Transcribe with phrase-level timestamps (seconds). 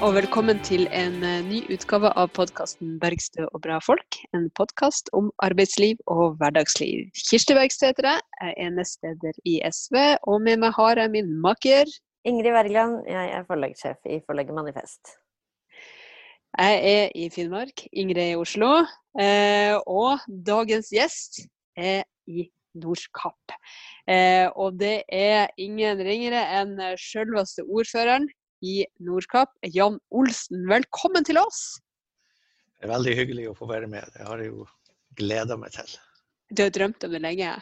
[0.00, 4.16] Og velkommen til en eh, ny utgave av podkasten 'Bergstø og bra folk'.
[4.32, 7.10] En podkast om arbeidsliv og hverdagsliv.
[7.12, 11.28] Kirsti Bergstø heter jeg, jeg er nestleder i SV, og med meg har jeg min
[11.44, 11.92] makker.
[12.24, 15.12] Ingrid Wergeland, jeg er forlagssjef i forlaget Manifest.
[16.56, 18.72] Jeg er i Finnmark, Ingrid er i Oslo,
[19.20, 21.42] eh, og dagens gjest
[21.76, 23.58] er i Nordkapp.
[24.08, 29.52] Eh, og det er ingen ringere enn selveste ordføreren, i Nordkapp.
[29.74, 31.80] Jan Olsen, velkommen til oss.
[32.76, 34.06] Det er veldig hyggelig å få være med.
[34.14, 34.66] Det har jeg jo
[35.20, 35.92] gleda meg til.
[36.50, 37.54] Du har drømt om det lenge?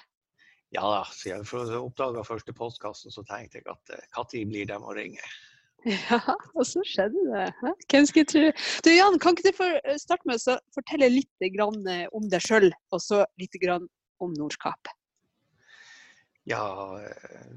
[0.75, 0.89] Ja.
[1.15, 5.23] Siden jeg oppdaga første postkassen, så tenkte jeg at når eh, blir dem å ringe?
[5.87, 6.19] Ja,
[6.59, 7.73] og så skjedde det.
[7.87, 8.41] Hvem skulle tro?
[8.83, 12.67] Du Jan, kan ikke du eh, starte med å fortelle litt eh, om deg sjøl,
[12.91, 14.91] og så litt om Nordkapp?
[16.49, 17.49] Ja, eh,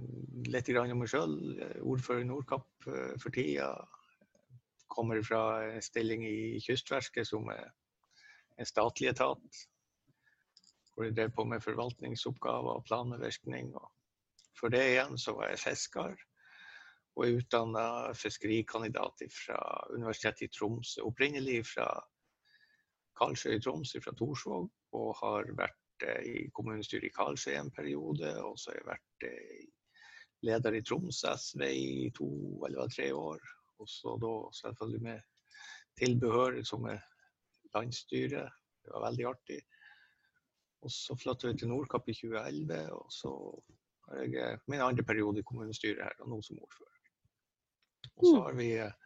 [0.52, 1.36] litt grann om meg sjøl.
[1.80, 3.70] Ordfører i Nordkapp eh, for tida.
[4.92, 7.70] Kommer fra en stilling i Kystverket som er
[8.60, 9.62] en statlig etat.
[10.92, 13.72] Hvor jeg drev på med forvaltningsoppgaver og planmedvirkning.
[14.60, 16.20] For det igjen så var jeg fisker.
[17.16, 19.62] Og er utdanna fiskerikandidat fra
[19.96, 21.06] Universitetet i Tromsø.
[21.08, 21.88] Opprinnelig fra
[23.16, 24.68] Karlsøy i Tromsø, fra Torsvåg.
[25.00, 28.34] Og har vært i kommunestyret i Karlsøy en periode.
[28.44, 29.66] Og så har jeg vært eh,
[30.48, 32.30] leder i Troms SV i to
[32.68, 33.42] eller tre år.
[33.82, 35.20] Og så da selvfølgelig med
[36.00, 37.02] tilbehør som er
[37.76, 38.50] landsstyret.
[38.82, 39.60] Det var veldig artig.
[40.82, 43.32] Og så flytta vi til Nordkapp i 2011, og så
[44.08, 46.98] har jeg eh, min andre periode i kommunestyret her, og nå som ordfører.
[48.16, 48.98] Og så har vi eh,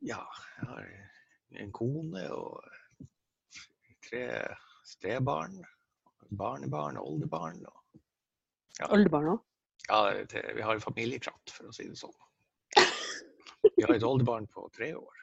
[0.00, 0.20] Ja,
[0.56, 0.86] jeg har
[1.60, 2.64] en kone og
[4.08, 4.22] tre
[4.90, 5.60] stebarn,
[6.38, 7.62] barnebarn og oldebarn.
[7.66, 8.00] Og,
[8.78, 8.88] ja.
[8.90, 9.44] Oldebarn òg?
[9.88, 12.16] Ja, det, vi har familiekratt, for å si det sånn.
[13.76, 15.22] Vi har et oldebarn på tre år.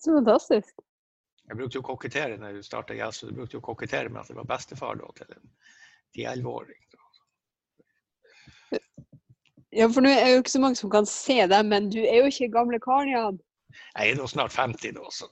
[0.00, 0.80] Så fantastisk.
[1.50, 4.38] Jeg brukte jo kokettere når du starta Jazz, du brukte jo kokettere med at det
[4.38, 5.48] var bestefar da, til en
[6.14, 6.78] ti-elleveåring.
[9.70, 12.24] Ja, for nå er jo ikke så mange som kan se deg, men du er
[12.24, 13.36] jo ikke gamle karen, Jan?
[13.94, 15.28] Jeg er nå snart 50 da, så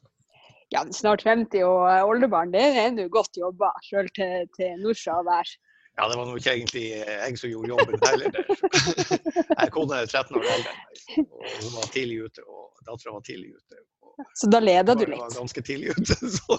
[0.74, 5.22] ja, snart 50 og eh, oldebarn, det er nå godt jobba sjøl til, til Norsa
[5.26, 5.56] være.
[5.98, 8.30] Ja, det var nå ikke egentlig eh, jeg som gjorde jobben heller.
[9.58, 10.66] Jeg kone er 13 år gammel,
[11.24, 13.80] og hun var tidlig ute, og dattera var tidlig ute.
[14.38, 15.16] Så da leda du litt?
[15.16, 16.58] Jeg var ganske tidlig ute, så.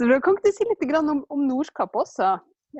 [0.00, 2.32] så kan ikke du si litt om, om Nordkapp også?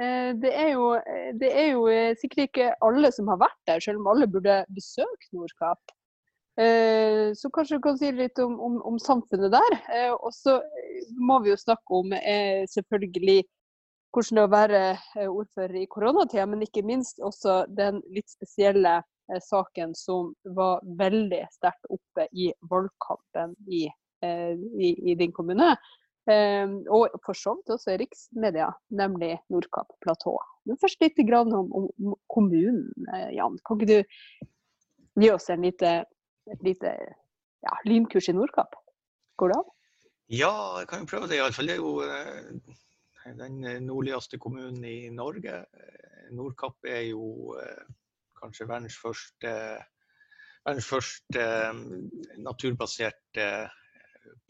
[0.03, 0.91] Eh, det er, jo,
[1.39, 1.87] det er, jo,
[2.19, 5.83] sikkert ikke alle som har vært der, selv om alle burde besøke Nordkapp.
[6.61, 9.77] Eh, så kanskje du kan si litt om, om, om samfunnet der.
[9.95, 10.59] Eh, og så
[11.17, 13.45] må vi jo snakke om eh, selvfølgelig
[14.11, 18.99] hvordan det er å være ordfører i koronatida, men ikke minst også den litt spesielle
[19.47, 23.85] saken som var veldig sterkt oppe i valgkampen i,
[24.27, 25.77] i, i din kommune.
[26.91, 30.35] og for så vidt også i riksmedia, nemlig Nordkapp platå.
[30.67, 32.91] Men først litt om, om kommunen,
[33.31, 33.63] Jan.
[33.63, 36.01] Kan ikke du gi oss en lite
[36.53, 36.95] et lite
[37.65, 38.77] ja, lynkurs i Nordkapp.
[39.41, 39.71] Går det an?
[40.31, 41.41] Ja, jeg kan jo prøve det.
[41.41, 45.57] Iallfall det er jo eh, den nordligste kommunen i Norge.
[45.75, 47.89] Eh, Nordkapp er jo eh,
[48.39, 49.55] kanskje verdens første,
[50.65, 51.47] verdens første
[52.39, 53.49] naturbaserte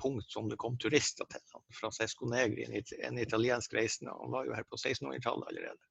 [0.00, 1.42] punkt som det kom turister til.
[1.80, 2.66] Francesco Negri,
[3.06, 5.88] en italiensk reisende, han var jo her på 1600-tallet allerede.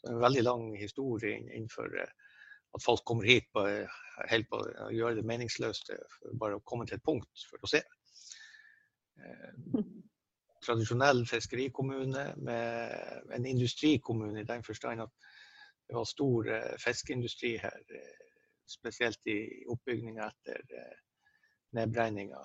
[0.00, 1.94] Så en veldig lang historie innenfor
[2.76, 3.64] at folk kommer hit på,
[4.30, 5.90] helt på å gjøre det meningsløst
[6.38, 7.82] bare å komme til et punkt for å se.
[9.20, 9.82] Eh,
[10.64, 15.30] tradisjonell fiskerikommune med en industrikommune i den forstand at
[15.88, 17.80] det var stor eh, fiskeindustri her.
[17.90, 18.26] Eh,
[18.70, 20.98] spesielt i oppbygninga etter eh,
[21.74, 22.42] nedbrenninga.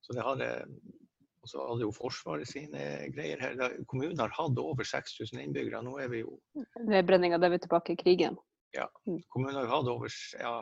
[0.00, 0.48] Så det hadde
[1.38, 2.80] og så hadde jo Forsvaret sine
[3.14, 3.76] greier her.
[3.86, 5.84] Kommunen har hatt over 6000 innbyggere.
[5.86, 6.34] Nå er vi jo
[6.82, 8.38] Nedbrenninga, da er vi tilbake i krigen?
[8.76, 8.88] Ja.
[9.06, 9.22] Mm.
[9.28, 10.56] Kommunen har hatt over, ja,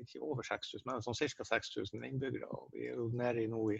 [0.00, 1.46] ikke over 6000, men sånn ca.
[1.48, 2.48] 6000 innbyggere.
[2.48, 3.78] Og vi er jo nede i nå i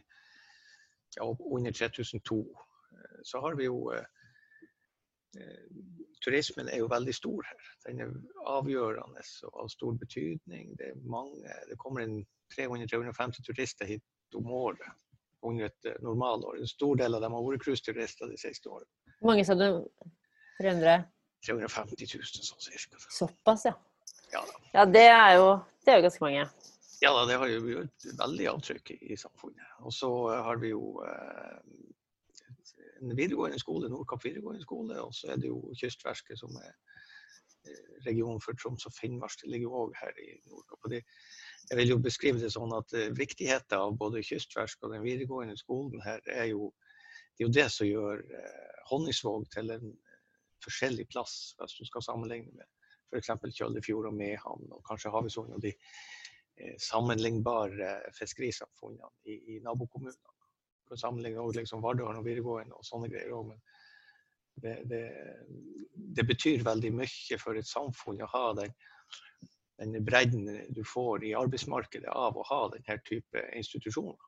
[1.17, 2.41] ja, under 3002.
[2.41, 4.07] Eh, så har vi jo eh,
[5.39, 5.67] eh,
[6.21, 7.69] Turismen er jo veldig stor her.
[7.87, 8.11] Den er
[8.53, 10.75] avgjørende og av stor betydning.
[10.77, 12.19] Det, er mange, det kommer inn
[12.57, 14.91] 300-350 turister hit om året
[15.43, 16.61] under et eh, normalår.
[16.61, 18.91] En stor del av dem har vært cruiseturister de siste årene.
[19.21, 19.69] Hvor mange sa du?
[20.61, 21.05] 300?
[21.47, 23.01] 350 000 sånn cirka.
[23.11, 23.75] Såpass, ja.
[24.33, 24.43] Ja,
[24.75, 25.47] ja det, er jo,
[25.85, 26.45] det, er jo, ganske mange.
[27.01, 29.73] Ja da, det har jo et veldig avtrykk i, samfunnet.
[29.87, 30.11] Og så
[30.47, 31.57] har vi jo eh,
[33.01, 37.81] en videregående skole, Nordkapp videregående skole, og så er det jo Kystverket som er eh,
[38.07, 39.39] regionen for Troms og Finnmark.
[39.41, 40.93] Det ligger jo òg her i Nordkapp.
[40.93, 45.57] Jeg vil jo beskrive det sånn at eh, viktigheten av både Kystverket og den videregående
[45.59, 49.93] skolen her er jo det, er jo det som gjør eh, Honningsvåg til en
[50.65, 52.67] forskjellig plass, hvis du skal sammenligne med
[53.11, 53.33] f.eks.
[53.57, 55.73] Kjøllefjord og Mehamn og kanskje Havøysund og de
[56.79, 60.37] sammenlignbare fiskerisamfunnene i, i nabokommunene
[60.91, 63.53] kan sammenligne også liksom Vardøen og videregående og sånne greier òg.
[63.53, 63.61] Men
[64.61, 65.03] det, det,
[66.19, 68.75] det, betyr veldig mye for et samfunn å ha den,
[69.81, 74.19] den bredden du får i arbeidsmarkedet av å ha denne type institusjoner.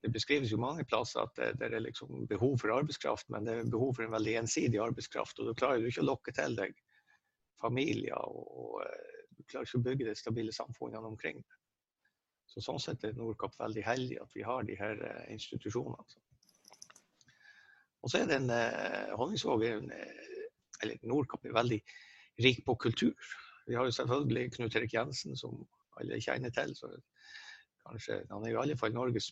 [0.00, 3.56] Det beskrives jo mange plasser at det, det er liksom behov for arbeidskraft, men det
[3.56, 5.38] er behov for en veldig ensidig arbeidskraft.
[5.40, 6.76] Og da klarer du ikke å lokke til deg
[7.60, 11.58] familier, og, eh, du klarer ikke å bygge det stabile samfunnene omkring det.
[12.50, 16.24] Så sånn sett er Nordkapp veldig heldig at vi har de her eh, institusjonene.
[18.00, 21.80] Og så er den eh, Honningsvåg eller Nordkapp er veldig
[22.40, 23.30] rik på kultur.
[23.68, 25.60] Vi har jo selvfølgelig Knut Erik Jensen, som
[26.00, 26.72] alle kjenner til.
[27.86, 29.30] Kanskje, Han er i alle fall Norges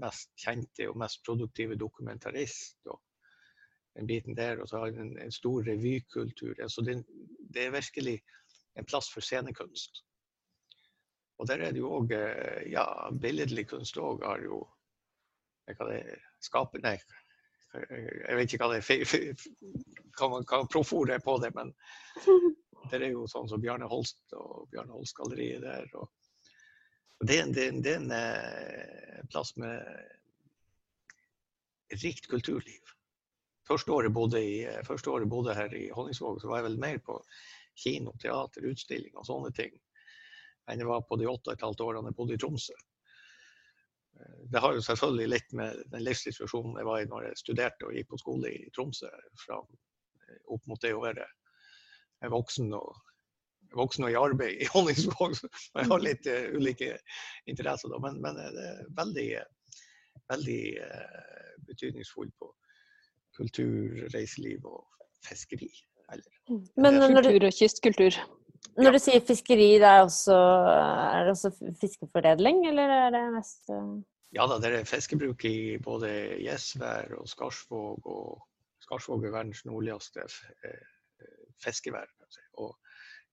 [0.00, 2.80] mest kjente og mest produktive dokumentarist.
[2.86, 3.00] og
[3.94, 6.54] den biten der, og så har han en, en stor revykultur.
[6.62, 7.04] Altså det,
[7.54, 8.22] det, er virkelig
[8.74, 10.02] en plass for scenekunst.
[11.38, 12.84] Og der er det jo òg eh, ja,
[13.22, 14.64] billedlig kunst òg har jo
[15.64, 16.00] hva det
[16.44, 16.98] skaper, Nei,
[17.74, 19.46] jeg vet ikke hva det er
[20.18, 21.72] hva, hva profford er på det, men
[22.90, 25.88] det er jo sånn som Bjarne Holst og Bjarne Holst-galleriet der.
[25.98, 26.10] Og
[27.20, 29.84] det, det, det er en eh, plass med
[32.02, 32.94] rikt kulturliv.
[33.68, 36.98] Første året, bodde i, første året bodde her i Honningsvåg, så var jeg vel mer
[37.04, 37.16] på
[37.80, 39.72] kino, teater, utstilling og sånne ting
[40.70, 42.76] enn jeg var på de åtte og et halvt årene jeg bodde i Tromsø.
[44.16, 47.88] Eh, det har jo selvfølgelig litt med den livssituasjonen jeg var i når jeg studerte
[47.88, 49.10] og gikk på skole i Tromsø,
[49.44, 49.60] fra,
[50.24, 51.28] eh, opp mot det å være
[52.32, 52.94] voksen og,
[53.78, 55.38] voksen og i arbeid i Honningsvåg.
[55.74, 56.94] Jeg har litt uh, ulike
[57.50, 59.28] interesser da, men, men, det er veldig,
[60.32, 62.52] veldig uh, betydningsfullt på
[63.34, 64.84] kultur, reiseliv og
[65.26, 65.70] fiskeri.
[66.12, 66.30] Eller,
[66.78, 68.18] men, kultur og kystkultur?
[68.80, 71.50] Når du sier fiskeri, det er, også, er det også
[71.80, 74.02] fiskeforedling, eller er det mest uh...
[74.34, 76.08] Ja da, det er fiskebruk i både
[76.42, 78.08] Gjesvær og Skarsvåg.
[78.10, 78.40] Og
[78.82, 80.24] Skarsvåg er verdens nordligste
[80.66, 80.80] eh,
[81.62, 82.10] fiskevær.
[82.58, 82.74] Og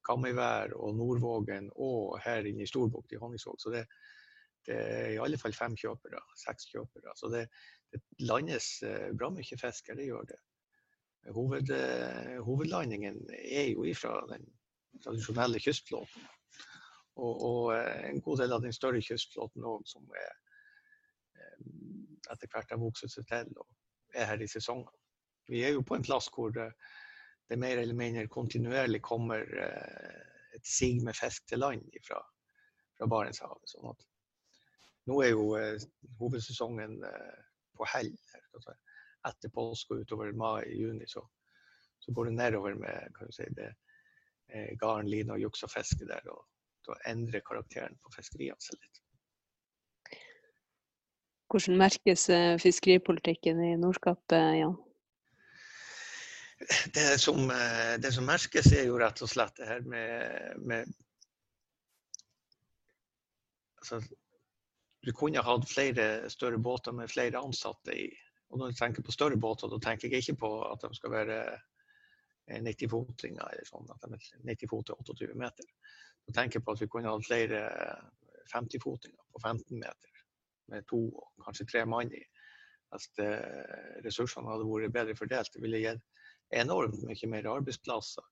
[0.08, 3.60] Kamøyvær og Nordvågen og her inne i Storbukt i Honningsvåg.
[3.62, 3.86] Så det,
[4.68, 7.14] det, er i alle fall fem kjøpere, seks kjøpere.
[7.20, 7.46] Så det,
[7.94, 10.40] det landes eh, bra mye fisk her, det gjør det.
[11.36, 11.70] Hoved,
[12.42, 14.48] hovedlandingen er jo ifra den
[15.04, 16.24] tradisjonelle kystflåten.
[17.16, 20.34] Og, og, eh, en god del av den større kystflåten òg, som er,
[21.38, 21.62] eh,
[22.32, 23.68] etter hvert har vokst seg til og
[24.16, 24.96] er her i sesongene.
[25.52, 26.54] Vi er jo på en plass hvor
[27.52, 32.22] det, mer eller mindre kontinuerlig kommer eh, et sig med fisk til land fra,
[32.98, 33.76] fra Barentshavet.
[33.76, 33.92] Sånn
[35.10, 35.46] nå er jo
[36.20, 37.00] hovedsesongen
[37.82, 38.12] på hell.
[39.28, 41.24] Etter påske og utover mai-juni så,
[42.02, 43.70] så, går det nedover med kan du si, det,
[44.50, 46.26] eh, garn, line og juks og fiske der.
[46.34, 46.46] Og
[46.88, 49.02] da endrer karakteren på fiskeriene seg litt.
[51.52, 54.78] Hvordan merkes eh, fiskeripolitikken i Nordkapp, eh, Jan?
[56.94, 60.94] Det som, eh, det som, merkes, er jo rett og slett det her med, med
[63.80, 64.02] altså,
[65.02, 68.10] Du kunne hatt flere større båter med flere ansatte i.
[68.52, 71.14] Og når du tenker på større båter, da tenker jeg ikke på at de skal
[71.16, 71.38] være
[72.52, 75.72] 90-fotinger eller sånn, at de er 90 fot til 28 meter.
[76.28, 77.64] Da tenker jeg på at vi kunne hatt flere
[78.52, 80.22] 50-fotinger på 15 meter
[80.72, 82.22] med to og kanskje tre mann i.
[82.92, 83.08] Hvis
[84.06, 85.54] ressursene hadde vært bedre fordelt.
[85.54, 86.11] Det ville gitt
[86.54, 88.26] enormt mye mer arbeidsplasser.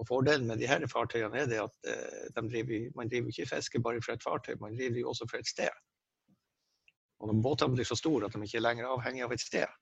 [0.00, 1.74] Og Fordelen med de her fartøyene er det at
[2.36, 5.50] de driver, man driver ikke fiske bare fra et fartøy, man driver også fra et
[5.50, 5.82] sted.
[7.20, 9.74] Og når båtene blir så store at de ikke er lenger avhengig av et sted,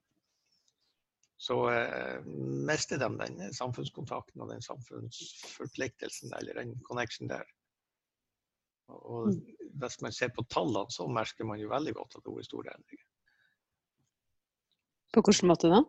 [1.41, 2.27] så eh,
[2.69, 7.47] mister de den samfunnskontakten og den samfunnsforpliktelsen eller den connection der.
[8.93, 9.39] Og mm.
[9.81, 12.51] hvis man ser på tallene, så merker man jo veldig godt at det har vært
[12.51, 13.07] store endringer.
[15.15, 15.81] På hvilken måte da?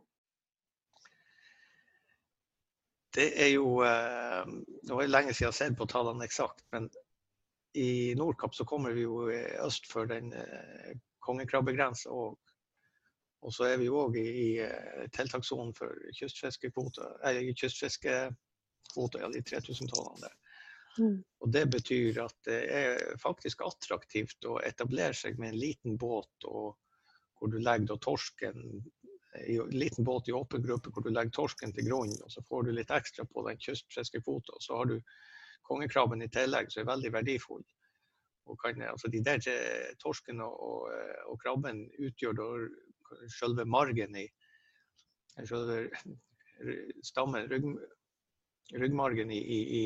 [3.12, 4.44] Det er jo eh,
[4.88, 6.90] Nå er det lenge siden jeg har sett på tallene eksakt, men
[7.76, 9.30] i Nordkapp så kommer vi jo
[9.64, 12.40] øst for den eh, kongekrabbegrensa og
[13.42, 19.42] og så er vi òg i, i eh, tiltakssonen for kystfiskekvoter, eller kystfiskekvoter, ja, de
[19.42, 20.36] 3000 tonnene der.
[21.00, 21.18] Mm.
[21.42, 26.46] Og Det betyr at det er faktisk attraktivt å etablere seg med en liten båt,
[26.46, 26.78] og
[27.40, 28.84] hvor du legger torsken
[29.40, 32.44] i en liten båt i åpen gruppe hvor du legger torsken til grunn, og så
[32.50, 34.60] får du litt ekstra på den kystfiskekvota.
[34.60, 34.98] Så har du
[35.68, 37.64] kongekrabben i tillegg, som er veldig verdifull.
[38.60, 42.48] Kan, altså de der eh, torsken og, og, eh, og krabben utgjør da
[43.32, 44.26] selve margen i
[45.48, 45.86] selve
[47.08, 47.70] stammen, rygg,
[48.82, 49.84] ryggmargen i, i, i,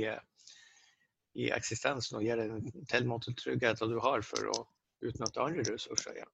[1.35, 4.57] i, eksistensen og gir en tilmålt trygghet du har for å
[5.05, 6.33] utnytte andre ressurser igjen.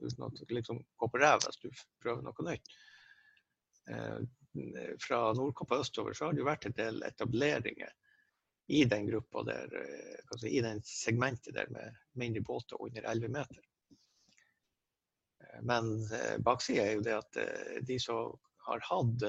[0.00, 2.72] Uten at det liksom går på ræv hvis du prøver noe nytt.
[3.90, 4.20] Eh,
[5.00, 7.92] fra Nordkapp og østover så har det jo vært en del etableringer
[8.72, 9.72] i den gruppa der,
[10.30, 13.62] altså i den segmentet der med mindre båter under 11 meter.
[15.42, 15.92] Eh, men
[16.44, 17.40] baksida er jo det at
[17.88, 18.36] de som
[18.68, 19.24] har hatt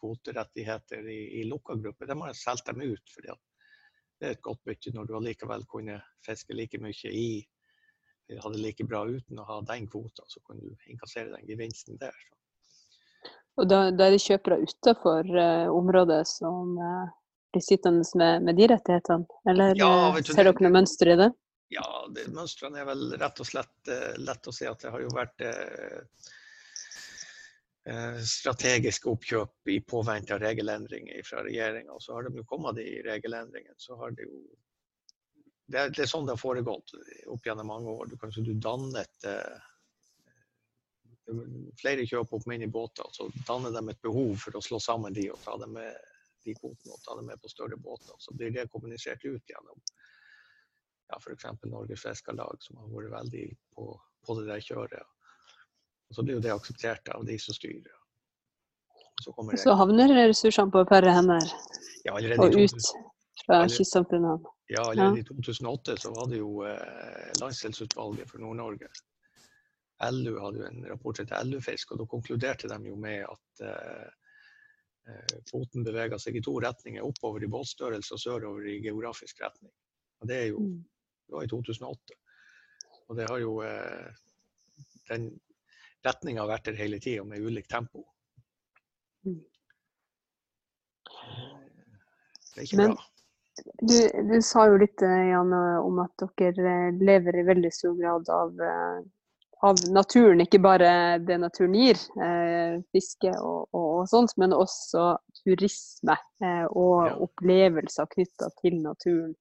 [0.00, 3.14] kvoterettigheter i, i lukka grupper, de har solgt dem ut.
[3.14, 3.32] fordi
[4.20, 7.28] det er et godt bytte når du allikevel kunne fiske like mye i
[8.42, 12.16] hadde like bra uten å ha den kvota, så kan du innkassere den gevinsten der.
[13.56, 17.06] Og da, da er det kjøpere utenfor uh, området som uh,
[17.54, 19.38] blir sittende med, med, de rettighetene?
[19.48, 21.30] Eller ja, du, ser dere noe mønster i det?
[21.72, 25.08] Ja, det, mønstrene er vel rett og slett lett å si at det har jo
[25.10, 25.42] vært
[28.26, 31.98] strategiske oppkjøp i påvente av regelendringer fra regjeringa.
[32.02, 34.44] Så har de jo kommet de regelendringene, så har det jo
[35.66, 36.92] det er, det er, sånn det har foregått
[37.32, 38.10] opp gjennom mange år.
[38.10, 39.64] Du, kanskje du dannet eh,
[41.80, 45.24] Flere kjøper opp minibåter, og så danner de et behov for å slå sammen de
[45.34, 45.96] og ta dem med
[46.46, 48.14] de kvotene og ta dem med på større båter.
[48.22, 49.80] Så blir det kommunisert ut gjennom
[51.10, 51.48] ja, f.eks.
[51.66, 53.44] Norges Fiskarlag, som har vært veldig
[53.74, 53.88] på,
[54.22, 55.10] på, det der kjøret.
[56.06, 57.98] Og så blir jo det akseptert av de som styrer.
[59.24, 61.50] Så, så havner ressursene på færre hender
[62.04, 62.90] ja, og ut
[63.42, 64.55] fra kystsamfunnene?
[64.68, 68.88] Ja, eller i 2008 så var det jo eh, Landsdelsutvalget for Nord-Norge.
[70.10, 74.08] LU hadde jo en rapport til LU-fisk, og da konkluderte de jo med at eh,
[75.06, 77.06] eh kvoten beveger seg i to retninger.
[77.06, 79.72] Oppover i båtstørrelse og sørover i geografisk retning.
[80.20, 80.76] Og det jo mm.
[81.26, 82.20] det var i 2008.
[83.06, 84.06] Og det har jo eh,
[85.06, 85.30] Den
[86.02, 88.02] retninga har vært der hele tida, med ulikt tempo.
[89.22, 89.44] Mm.
[92.50, 93.15] Det er ikke Men, bra.
[93.80, 93.96] Du,
[94.28, 98.60] du, sa jo litt Jan, om at dere eh, lever i veldig stor grad av,
[98.60, 98.98] eh,
[99.68, 100.40] av naturen.
[100.44, 100.90] Ikke bare
[101.24, 107.16] det naturen gir, eh, fiske og, og, og, sånt, men også turisme eh, og ja.
[107.28, 109.34] opplevelser knytta til naturen.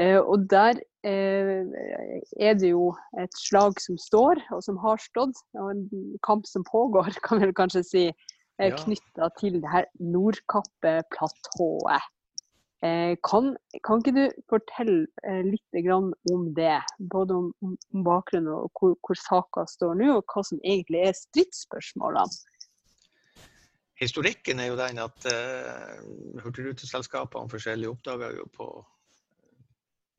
[0.00, 0.74] Eh, og der
[1.04, 5.84] er det jo et slag som står, og som har stått, og en
[6.26, 8.04] kamp som pågår, kan vi kanskje si,
[8.58, 12.02] eh, knytta til det her Nordkappeplatået.
[12.84, 13.54] Eh, kan,
[13.86, 15.76] kan, ikke du fortelle eh, litt
[16.32, 16.80] om det?
[16.98, 21.16] Både om, om bakgrunnen og hvor, hvor saka står nå, og hva som egentlig er
[21.16, 22.50] stridsspørsmålene?
[24.02, 26.00] Historikken er jo den at uh,
[26.42, 28.66] hurtigruteselskapene forskjellige oppdaga jo på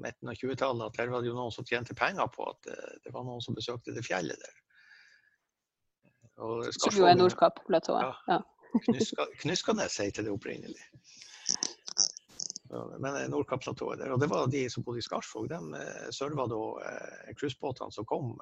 [0.01, 2.93] midten av 20-tallet at der var det jo noen som tjente penger på at uh,
[3.03, 4.55] det var noen som besøkte det fjellet der.
[6.79, 8.07] Som jo er Nordkapp-platået?
[8.31, 8.39] Ja.
[8.39, 9.22] ja.
[9.43, 10.88] Knuskanes heter det opprinnelig.
[12.69, 14.13] Men eh, Nordkapp-platået der.
[14.13, 15.50] Og det var de som bodde i Skarsvåg.
[15.51, 18.36] De eh, serva da eh, cruisebåtene som kom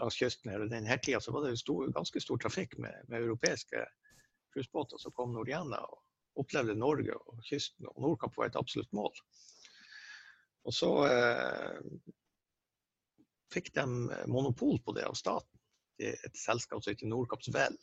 [0.00, 0.64] langs kysten her.
[0.64, 3.86] Og denne tida så var det stor, ganske stor trafikk med, med europeiske
[4.54, 7.88] cruisebåter som kom nordigjennom og opplevde Norge og kysten.
[7.94, 9.14] Og Nordkapp var et absolutt mål.
[10.64, 11.80] Og så eh,
[13.54, 13.84] fikk de
[14.30, 15.50] monopol på det av staten.
[16.02, 17.76] Et selskap som heter Nordkapps Vel.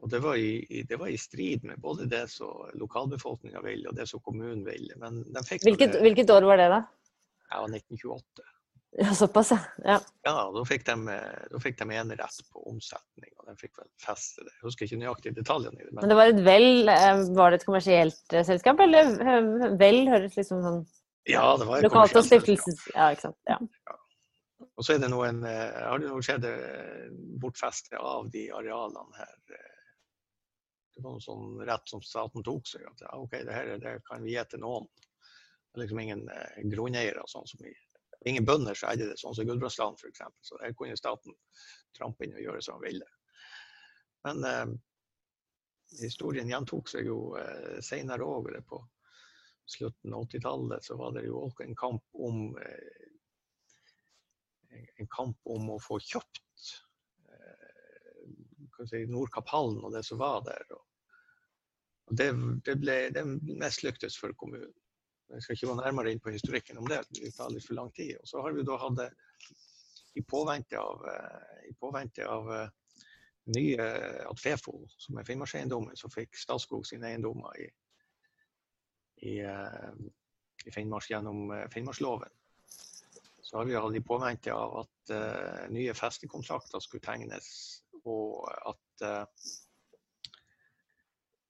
[0.00, 3.98] Og det var, i, det var, i, strid med både det som lokalbefolkninga ville og
[3.98, 4.96] det som kommunen ville.
[4.96, 6.80] Hvilket, det, hvilket, år var det, da?
[7.50, 8.46] Ja, 1928.
[8.98, 9.50] Ja, Såpass,
[9.84, 10.00] ja.
[10.22, 11.16] Ja, Da fikk de,
[11.52, 14.54] da fikk de enerett på omsetning, og de fikk vel feste det.
[14.56, 15.92] Jeg husker ikke nøyaktig detaljene i det.
[15.92, 19.76] Men, men det var et vel, eh, var det et kommersielt eh, selskap, eller eh,
[19.78, 20.82] vel høres liksom sånn
[21.28, 22.80] ja, det var et Lokalt og stiftelses...
[22.96, 23.36] Ja, ikke sant.
[23.46, 23.58] Ja.
[23.86, 23.98] ja.
[24.80, 26.46] Og så er det noen, har det noe skjedd
[27.38, 29.34] bortfeste av de arealene her
[31.00, 32.84] det var noe sånn rett som staten tok seg.
[32.88, 34.88] At ja, OK, det her det kan vi gi til noen.
[35.70, 37.76] Det er liksom ingen eh, grunneiere sånn som vi
[38.28, 40.20] Ingen bønder som eide det, sånn som Gudbrandsdalen f.eks.
[40.44, 41.32] Så der kunne staten
[41.96, 43.06] trampe inn og gjøre som han ville.
[44.28, 44.74] Men eh,
[46.02, 48.50] historien gjentok seg jo eh, seinere òg.
[48.68, 48.82] På
[49.64, 53.08] slutten av 80-tallet så var det jo òg en kamp om eh,
[55.00, 56.68] en kamp om å få kjøpt
[57.32, 60.64] eh, si, Nordkapphallen og det som var der.
[60.76, 60.84] Og
[62.10, 62.30] det,
[62.66, 63.24] det, ble, det
[63.60, 64.72] mest lyktes for kommunen.
[65.30, 67.92] Jeg skal ikke gå nærmere inn på historikken om det, det tar litt for lang
[67.94, 68.16] tid.
[68.18, 69.02] Og så har vi da hatt
[70.18, 72.68] i påvente av, eh, i påvente av uh,
[73.54, 73.84] nye
[74.26, 77.68] at Fefo, som er Finnmarkseiendommen, som fikk Statskog sine eiendommer i,
[79.30, 79.94] i, uh,
[80.66, 82.34] i Finnmark gjennom uh, Finnmarksloven.
[83.42, 85.12] Så har vi hatt i påvente av at
[85.74, 87.48] nye festekontrakter skulle tegnes,
[88.06, 89.02] og at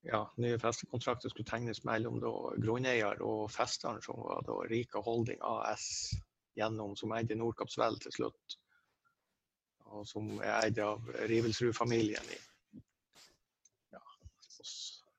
[0.02, 5.40] ja, nye festekontrakter skulle tegnes mellom da, grunneier og festeren, som var da Rika Holding
[5.44, 5.86] AS,
[6.56, 8.58] gjennom, som eide Nordkappsvel til slutt.
[9.90, 12.38] Og som er eid av Rivelsrud-familien i
[13.92, 14.02] ja,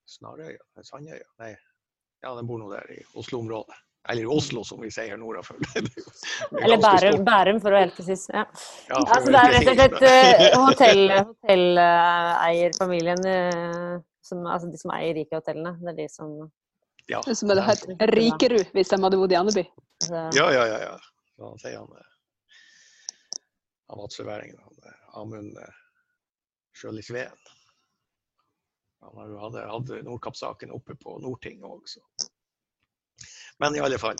[0.08, 1.28] Snarøya, Sandøya?
[1.44, 1.54] Nei,
[2.24, 3.76] ja, den bor nå der i Oslo-området.
[4.10, 5.58] Eller Oslo, som vi sier nordafor.
[6.64, 8.30] Eller Bærum, Bærum, for å være helt presis.
[8.34, 8.46] Ja.
[8.90, 10.00] Ja, altså, det er rett og slett
[10.56, 15.75] hotelleierfamilien uh, som, altså de som eier Rika-hotellene.
[15.82, 16.36] Det er de som
[17.10, 17.22] ja.
[17.36, 19.63] Som hadde hett Rikerud hvis de hadde bodd i Andeby.
[20.10, 20.78] Ja, ja, ja.
[20.86, 20.94] ja.
[21.36, 22.12] Så han sier han eh,
[23.98, 25.80] vadsøværingen, eh, Amund eh,
[26.78, 27.50] Sjøli Sveen.
[29.01, 32.04] Han hadde, hatt Nordkapp-saken oppe på Nordting òg, så.
[33.60, 34.20] Men i alle fall.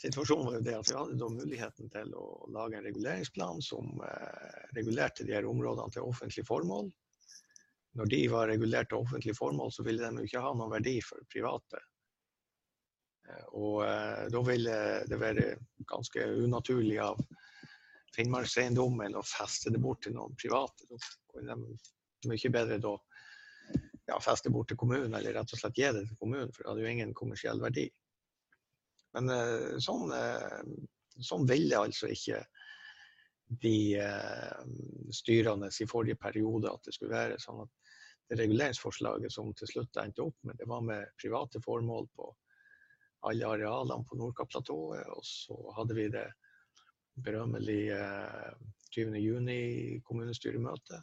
[0.00, 4.64] Situasjonen var jo det at vi hadde muligheten til å lage en reguleringsplan som eh,
[4.76, 6.90] regulerte de her områdene til offentlig formål
[7.96, 10.96] når de var regulert til offentlig formål, så ville de jo ikke ha noen verdi
[11.04, 11.80] for private.
[13.28, 15.46] Eh, og eh, da ville det være
[15.88, 17.20] ganske unaturlig av
[18.16, 20.88] Finnmarkseiendommen å feste det bort til noen private.
[20.90, 21.00] Da
[21.32, 22.94] kunne de mye bedre da
[24.06, 26.70] ja, feste bort til kommunen, eller rett og slett gi det til kommunen, for det
[26.70, 27.88] hadde jo ingen kommersiell verdi.
[29.16, 30.12] Men eh, sånn,
[31.24, 32.44] sånn ville altså ikke
[33.62, 33.76] de
[35.14, 37.36] styrende i forrige periode at det skulle være.
[37.38, 37.85] sånn at
[38.30, 42.30] reguleringsforslaget som til slutt endte opp med, det var med private formål på
[43.30, 45.06] alle arealene på Nordkapplatået.
[45.14, 46.26] Og så hadde vi det
[47.24, 47.98] berømmelige
[48.92, 51.02] 20.6 kommunestyremøtet.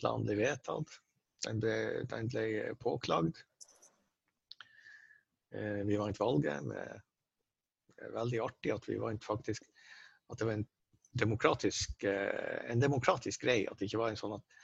[0.00, 0.98] Planen ble vedtatt.
[1.46, 1.76] Den ble,
[2.10, 2.46] den ble
[2.82, 3.38] påklagd.
[5.54, 6.64] Eh, vi vant valget.
[6.66, 7.02] med
[7.96, 9.64] det er veldig artig at vi vant faktisk
[10.28, 10.66] At det var en
[11.16, 13.70] demokratisk, eh, en demokratisk greie.
[13.70, 14.56] At det ikke var en sånn at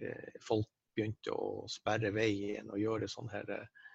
[0.00, 3.86] eh, folk begynte å sperre veien og gjøre sånn her eh,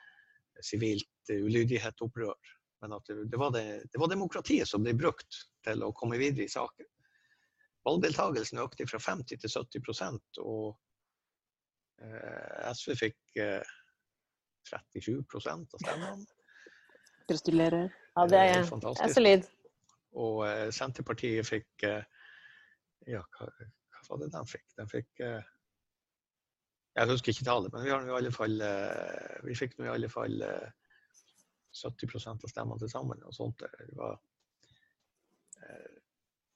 [0.63, 2.53] sivilt ulydighet-opprør.
[2.83, 6.19] Men at det, det, var det, det, var demokratiet som ble brukt til å komme
[6.19, 6.87] videre i saken.
[7.87, 10.75] Valgdeltakelsen økte fra 50 til 70 og
[12.03, 13.73] eh, SV fikk eh,
[14.71, 15.19] 37
[15.51, 16.25] av stemmene.
[17.27, 17.91] Gratulerer.
[18.15, 19.47] Ja, det er, det er solid.
[20.19, 22.03] Og eh, Senterpartiet fikk eh,
[23.09, 24.67] Ja, hva, hva, var det de fikk?
[24.79, 25.23] De fikk
[26.93, 29.93] jeg husker ikke tallet, men vi, har i alle fall, eh, vi fikk nå i
[29.95, 30.35] alle fall
[31.73, 33.23] 70 eh, av stemmene til sammen.
[33.25, 33.63] og sånt.
[33.63, 34.19] Det var,
[35.57, 35.95] eh,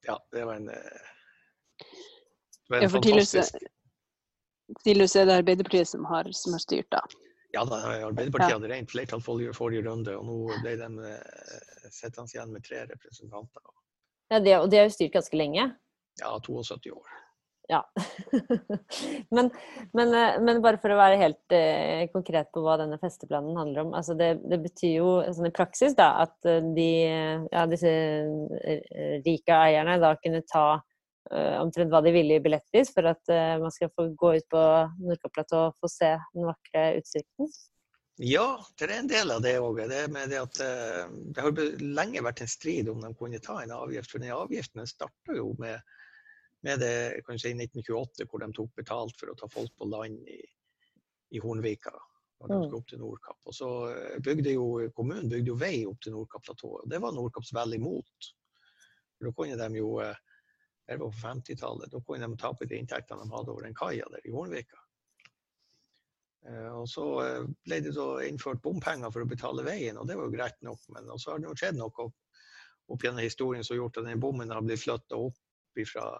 [0.05, 3.65] ja, det var en, det var en fantastisk
[4.83, 6.99] Tidligere er det Arbeiderpartiet som har, som har styrt, da.
[7.55, 7.77] Ja, da,
[8.09, 11.13] Arbeiderpartiet hadde rent flertall forrige, forrige runde, og nå ble de
[11.87, 13.63] sittende igjen med tre representanter.
[14.27, 15.69] Ja, det, Og de har jo styrt ganske lenge?
[16.19, 17.15] Ja, 72 år.
[17.67, 17.91] Ja.
[19.29, 19.49] men,
[19.93, 23.83] men, eh, men, bare for å være helt eh, konkret på hva denne festeplanen handler
[23.83, 23.93] om.
[23.97, 26.91] Altså det, det, betyr jo sånn i praksis da, at eh, de,
[27.51, 32.93] ja, disse eh, rike eierne da kunne ta eh, omtrent hva de ville i billettpris
[32.95, 34.63] for at eh, man skal få gå ut på
[35.03, 37.51] Nordkapplatået og få se den vakre utsikten?
[38.23, 38.47] Ja,
[38.79, 39.83] det er en del av det òg.
[39.91, 44.09] Det, det, at det har lenge vært en strid om de kunne ta en avgift.
[44.09, 45.83] For den avgiften starta jo med
[46.67, 50.27] med det kan si 1928, hvor de tok betalt for å ta folk på land
[50.27, 50.39] i,
[51.35, 51.93] i Hornvika.
[52.39, 52.63] når de mm.
[52.63, 53.39] skulle opp til Nordkapp.
[53.49, 56.89] Og så eh, bygde jo kommunen bygde jo vei opp til Nordkapp-platået.
[56.91, 58.27] Det var Nordkapps vel imot.
[59.17, 60.19] For da kunne de jo eh,
[60.87, 61.89] det var på 50-tallet.
[61.91, 64.83] Da kunne de tape de inntektene de hadde over den kaia der i Hornvika.
[66.45, 67.07] Eh, og så
[67.65, 67.95] ble det
[68.27, 70.85] innført bompenger for å betale veien, og det var jo greit nok.
[70.93, 72.09] Men så har det jo skjedd noe
[72.87, 75.41] opp gjennom historien som har gjort at den bommen har blitt flytta opp
[75.89, 76.11] fra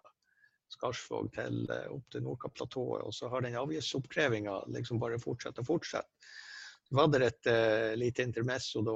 [0.73, 3.06] Skarsvåg til, eh, opp til Nordkapp-platået.
[3.08, 6.10] Og så har den avgiftsoppkrevinga liksom bare fortsatt og fortsatt.
[6.88, 8.93] Så var det et uh, lite intermesso da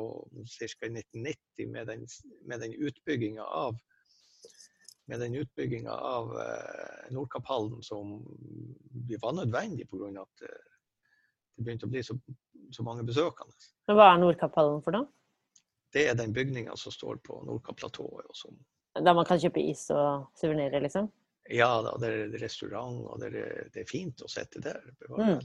[0.48, 0.86] ca.
[0.88, 2.06] i 1990 med den,
[2.48, 3.80] med den utbygginga av
[5.12, 8.14] med den utbygginga av uh, Nordkapphallen som
[9.20, 10.08] var nødvendig pga.
[10.22, 10.72] at uh,
[11.58, 12.16] det begynte å bli så,
[12.72, 13.52] så mange besøkende.
[13.92, 15.12] Hva er Nordkapphallen for noe?
[15.92, 18.46] Det er den bygninga som står på Nordkapp-platået.
[18.96, 21.12] Der man kan kjøpe is og suvenirer, liksom?
[21.52, 24.84] Ja da, det er restaurant, og det er, det er fint å sitte der.
[25.10, 25.42] Mm.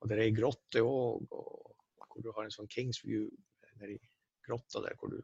[0.00, 3.28] Og det er ei grotte òg, hvor du har en sånn Kings View
[3.80, 3.98] nedi
[4.46, 5.20] grotta der hvor du,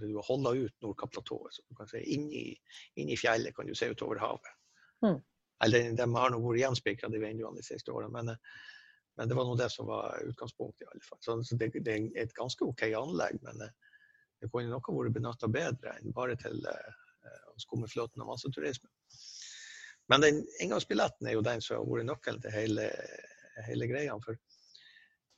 [0.00, 1.54] du holder ut Nordkapplatået.
[1.54, 4.52] Så du kan se inn i fjellet kan du se utover havet.
[5.04, 5.20] Mm.
[5.64, 8.64] Eller de har nå vært gjenspikra de vinduene de siste årene, men, eh,
[9.16, 10.84] men det var nå det som var utgangspunktet.
[10.84, 11.20] i alle fall.
[11.24, 13.72] Så, så det, det, er et ganske OK anlegg, men eh,
[14.42, 18.90] det kunne nok vært benytta bedre enn bare til uh, skummetflåten og masseturisme.
[20.08, 22.86] Men den inngangsbilletten er jo den som har vært nøkkelen til hele,
[23.66, 24.14] hele greia.
[24.22, 24.38] For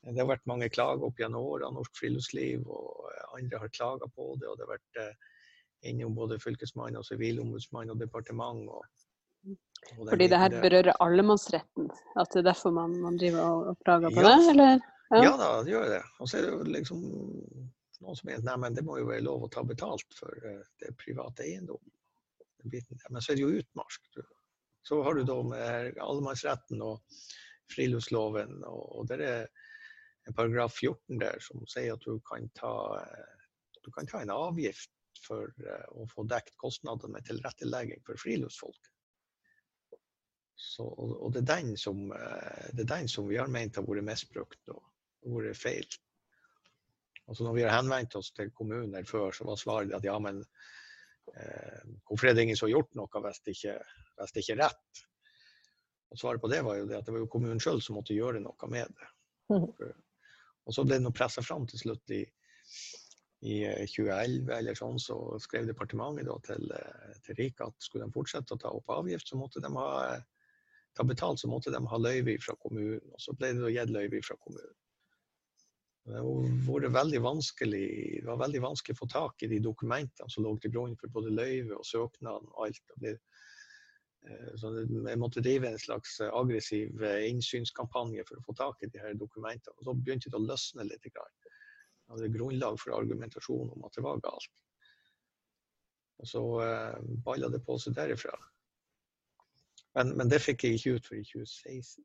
[0.05, 1.71] det har vært mange klager opp gjennom åra.
[1.75, 4.49] Norsk Friluftsliv og andre har klaga på det.
[4.51, 5.35] og det har vært uh,
[5.89, 8.69] innom både fylkesmann og sivilombudsmann og departement.
[8.69, 9.57] Og,
[9.97, 11.91] og Fordi det her berører allemannsretten?
[12.21, 14.31] At det er derfor man, man driver og, og klager på ja.
[14.37, 14.55] det?
[14.55, 14.87] Eller?
[15.09, 15.23] Ja.
[15.25, 16.03] ja da, det gjør det.
[16.21, 17.05] Og så er det jo liksom
[17.99, 20.93] noen som mener at det må jo være lov å ta betalt for uh, det
[21.01, 21.81] private eiendom.
[22.69, 24.03] Men så er det jo utmark.
[24.89, 27.03] Så har du da med allemannsretten og
[27.69, 29.43] friluftsloven, og, det er
[30.29, 33.51] en paragraf 14 der som sier at du kan ta, uh,
[33.85, 38.89] du kan ta en avgift for uh, å få dekt kostnadene med tilrettelegging for friluftsfolk.
[40.57, 44.09] Så, og, det, er som, uh, det, er den som, vi har ment har vært
[44.09, 44.81] misbrukt og,
[45.29, 46.01] og vært feil.
[47.29, 50.41] Altså når vi har henvendt oss til kommuner før, så var svaret at ja, men
[50.41, 50.78] eh,
[52.07, 53.77] hvorfor er det ingen som har gjort noe hvis det ikke,
[54.21, 55.03] hvis det ikke er rett?
[56.09, 58.17] Og Svaret på det var jo det at det var jo kommunen sjøl som måtte
[58.17, 59.11] gjøre noe med det.
[59.55, 59.93] Mhm.
[60.69, 62.23] Og så ble det pressa fram til slutt i
[63.39, 68.15] i 2011 eh, eller sånn, så skrev departementet til, eh, til RIK at skulle de
[68.17, 70.19] fortsette å ta opp avgift, så måtte de ha
[70.99, 73.13] ta betalt, så måtte de ha løyve fra kommunen.
[73.15, 74.75] Og så ble det gitt løyve fra kommunen.
[76.09, 76.21] Det
[78.25, 81.35] var veldig vanskelig å få tak i de dokumentene som lå til grunn for både
[81.35, 82.95] løyve og søknaden og alt.
[83.03, 88.91] Det eh, så jeg måtte drive en slags aggressiv innsynskampanje for å få tak i
[88.93, 89.77] de her dokumentene.
[89.77, 91.11] Og så begynte det å løsne litt.
[91.13, 94.55] Jeg hadde grunnlag for argumentasjon om at det var galt.
[96.19, 98.35] Og så eh, balla det på seg derifra.
[99.95, 102.05] Men, men, det fikk jeg ikke ut før i 2016.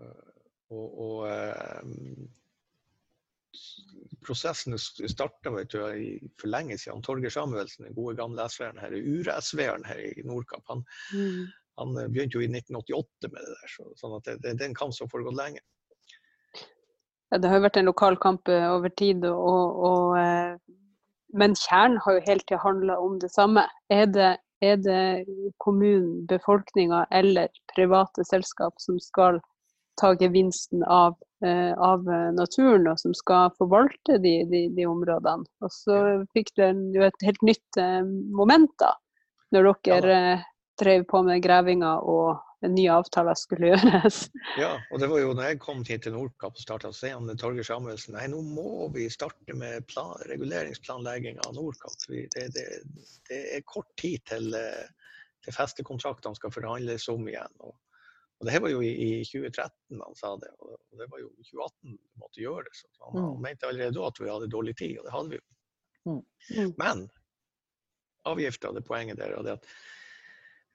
[0.00, 0.30] Uh,
[0.72, 1.16] og, og
[4.24, 7.02] prosessen starta for lenge siden.
[7.02, 10.84] Torgeir Samuelsen, den gode gamle SV-eren her, ur-SV-eren her i Nordkapp, han,
[11.14, 11.46] mm.
[11.80, 13.72] han, begynte jo i 1988 med det der.
[13.74, 15.64] Så, sånn at det, det, det er en kamp som har foregått lenge.
[17.32, 20.56] Ja, Det har jo vært en lokal kamp eh, over tid, og, og, eh,
[21.32, 23.64] men kjernen har jo hele tida handla om det samme.
[23.88, 25.04] Er det, er det
[25.64, 29.40] kommunen, befolkninga eller private selskap som skal
[30.00, 35.48] ta gevinsten av, eh, av naturen, og som skal forvalte de, de, de områdene?
[35.64, 35.98] Og så
[36.36, 37.82] fikk den jo et helt nytt
[38.32, 38.94] moment da,
[39.52, 40.22] når dere
[40.80, 44.24] drev på med grevinga og nye avtaler skulle gjøres.
[44.60, 47.38] Ja, og det var jo når jeg kom hit til Nordkapp og starta, så sier
[47.40, 51.96] Torgeir Samuelsen nei, nå må vi starte med plan, reguleringsplanlegging av Nordkapp.
[52.08, 52.66] Det, det,
[53.30, 54.52] det, er kort tid til,
[55.44, 57.58] til festekontraktene skal forhandles om igjen.
[57.60, 57.74] Og,
[58.42, 61.28] og det her var jo i, i 2013 han sa det, og det var jo
[61.30, 62.72] i 2018 vi måtte gjøre det.
[62.74, 63.26] Så han, mm.
[63.28, 65.44] han mente allerede da at vi hadde dårlig tid, og det hadde vi jo.
[66.02, 66.16] Mm.
[66.56, 66.72] mm.
[66.82, 67.04] Men
[68.26, 69.70] avgifta, det poenget der, og det at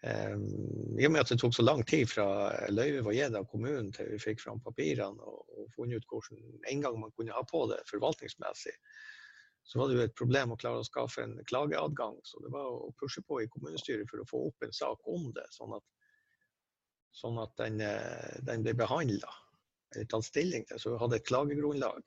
[0.08, 2.28] i og med at det tok så lang tid fra
[2.70, 6.60] løyvet var gitt av kommunen til vi fikk fram papirene og, og funnet ut hvordan
[6.72, 8.76] en gang man kunne ha på det forvaltningsmessig,
[9.68, 12.16] så var det jo et problem å klare å skaffe en klageadgang.
[12.24, 15.28] Så det var å pushe på i kommunestyret for å få opp en sak om
[15.36, 15.84] det, sånn at,
[17.16, 19.32] sånn at den, eh, den, ble behandla
[19.96, 22.02] eller tatt stilling til, så vi hadde et klagegrunnlag.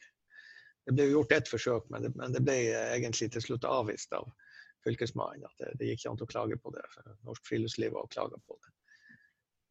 [0.86, 4.28] Det ble gjort ett forsøk, men det, men det ble egentlig til slutt avvist av
[4.84, 6.84] Fylkesmannen at det, det gikk ikke an å klage på det.
[6.92, 8.74] for Norsk Friluftsliv har klaga på det.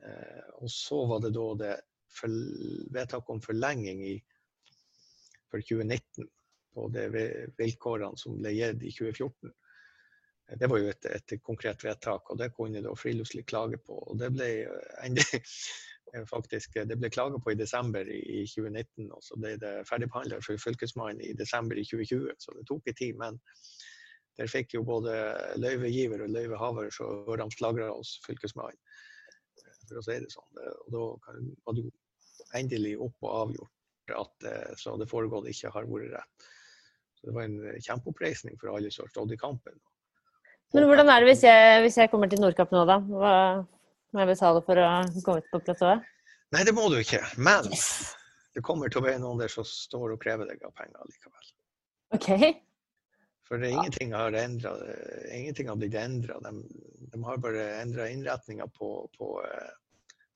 [0.09, 1.77] Eh, og så var det da det
[2.95, 4.15] vedtak om forlenging i,
[5.49, 6.29] for 2019
[6.73, 7.05] på de
[7.57, 9.53] vilkårene som ble gitt i 2014.
[10.49, 13.99] Eh, det var jo et, et, konkret vedtak, og det kunne da Friluftsliv klage på.
[14.09, 14.49] Og det ble
[15.03, 15.43] endelig
[16.29, 20.57] faktisk det ble klaga på i desember i 2019, og så ble det ferdigbehandla for
[20.61, 22.33] Fylkesmannen i desember i 2020.
[22.41, 23.19] Så det tok en tid.
[23.19, 23.39] Men
[24.39, 25.13] der fikk jo både
[25.59, 28.79] løyvegiver og løyvehaver så ramslagra hos Fylkesmannen,
[29.89, 30.63] for å si det sånn.
[30.85, 31.03] Og da
[31.67, 31.93] var det jo
[32.57, 33.75] endelig opp og avgjort
[34.15, 36.49] at eh, så det foregått ikke har vært rett.
[37.19, 39.75] Så det var en kjempeoppreisning for alle som har stått i kampen.
[40.75, 42.99] Men hvordan er det hvis jeg, hvis jeg kommer til Nordkapp nå, da?
[43.01, 43.35] Hva
[44.13, 44.89] må jeg betale for å
[45.25, 46.05] komme ut på platået?
[46.53, 47.21] Nei, det må du ikke.
[47.41, 47.65] Men
[48.53, 51.51] det kommer til å være noen der som står og krever deg av penger likevel.
[52.17, 52.51] Okay.
[53.49, 54.83] For ingenting har, endret,
[55.33, 56.37] ingenting har blitt endra.
[56.45, 56.53] De,
[57.09, 59.71] de, har bare endra innretninga på, på, eh,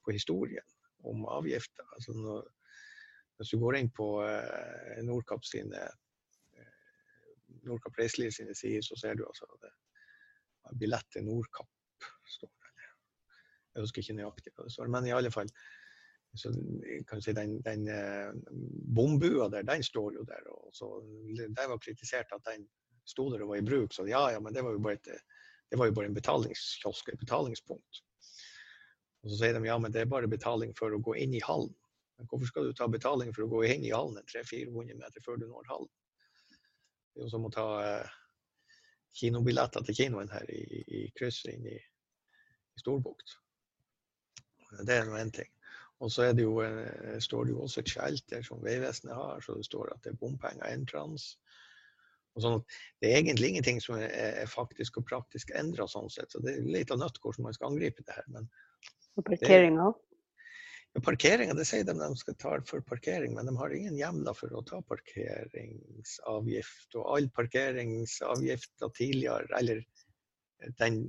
[0.01, 0.65] på, historien
[1.05, 1.85] om avgifter.
[1.93, 2.47] Altså når,
[3.37, 6.73] hvis du går inn på uh, Nordkapp sine uh,
[7.67, 9.73] Nordkapp Reiseliv sine sider, så ser du altså det
[10.80, 12.91] billett til Nordkapp står der.
[13.73, 15.52] Jeg husker ikke nøyaktig hva det står, men i alle fall
[16.34, 16.49] så
[17.06, 18.32] kan du si Den, den eh,
[18.95, 20.47] bombua der, den står jo der.
[20.49, 20.88] og så
[21.30, 22.65] Det var kritisert at den
[23.06, 23.93] sto der og var i bruk.
[23.93, 25.08] Så ja, ja, men det var jo bare, et,
[25.69, 28.02] det var jo bare en betalingskiosk, et betalingspunkt.
[29.23, 31.43] Og så sier de ja, men det er bare betaling for å gå inn i
[31.43, 31.71] hallen.
[32.17, 35.39] Men hvorfor skal du ta betaling for å gå inn i hallen 300-400 meter før
[35.39, 35.93] du når hallen?
[37.13, 38.13] Det er jo som å ta eh,
[39.19, 40.63] kinobilletter til kinoen her i,
[40.99, 43.38] i krysset inn i, i Storbukt.
[44.82, 45.49] Det er nå én ting.
[46.04, 49.39] Og så det jo, eh, står det jo også et skjelt der som Vegvesenet har,
[49.41, 51.38] så det står at det er bompenger entrance.
[52.41, 52.63] Sånn
[52.99, 54.10] det er egentlig ingenting som er,
[54.41, 56.34] er faktisk og praktisk endra sånn sett.
[56.34, 58.26] Så det er litt av nødt hvordan man skal angripe det her.
[58.34, 58.49] Men
[59.13, 59.91] og parkeringa?
[61.01, 64.53] Parkeringa, det sier de de skal ta for parkering, men de har ingen hjemler for
[64.53, 66.93] å ta parkeringsavgift.
[66.99, 69.82] Og all parkeringsavgifter tidligere, eller
[70.77, 70.99] den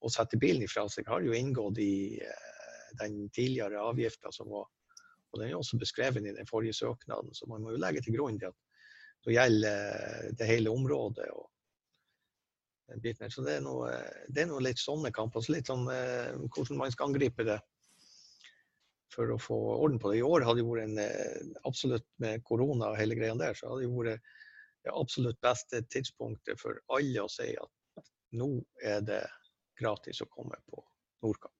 [0.00, 4.66] å sette bilen ifra seg, har jo inngått i eh, den tidligere avgifta som var
[5.34, 8.14] og Den er også beskrevet i den forrige søknaden, så man må jo legge til
[8.14, 8.54] grunn at
[9.26, 11.26] det gjelder det hele området.
[11.34, 11.50] og
[12.88, 13.30] den biten.
[13.30, 13.90] Så det er, noe,
[14.30, 15.42] det er noe litt sånne kamper.
[15.42, 17.58] Så litt sånn eh, hvordan man skal angripe det
[19.14, 20.20] for å få orden på det.
[20.20, 23.70] I år hadde det vært en eh, absolutt med korona og hele greia der, så
[23.70, 24.32] hadde det vært
[24.86, 28.50] det absolutt beste tidspunktet for alle å si at nå
[28.84, 29.22] er det
[29.80, 30.82] gratis å komme på
[31.24, 31.52] Nordkapp.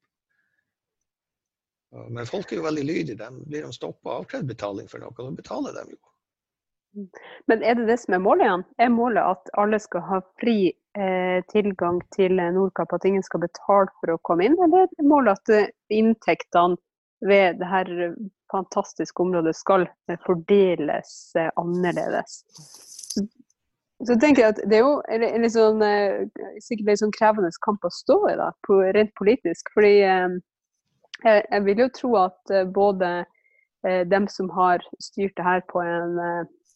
[2.12, 3.16] Men folk er jo veldig lydige.
[3.20, 4.52] De blir de stoppa og avkrevd
[4.90, 6.02] for noe, så betaler de jo.
[7.50, 8.64] Men er det det som er målet Jan?
[8.80, 13.92] Er målet at alle skal ha fri eh, tilgang til Nordkapp, at ingen skal betale
[14.00, 16.80] for å komme inn, eller er målet at eh, inntektene
[17.24, 18.08] ved dette
[18.52, 22.42] fantastiske området skal eh, fordeles eh, annerledes?
[24.04, 25.80] Så, tenker jeg at Det er jo en litt sånn,
[26.60, 28.50] sikkert en sånn krevende kamp å stå i, da,
[28.92, 29.70] rent politisk.
[29.72, 29.94] fordi
[31.24, 33.24] jeg vil jo tro at både
[34.12, 36.20] dem som har styrt det her på en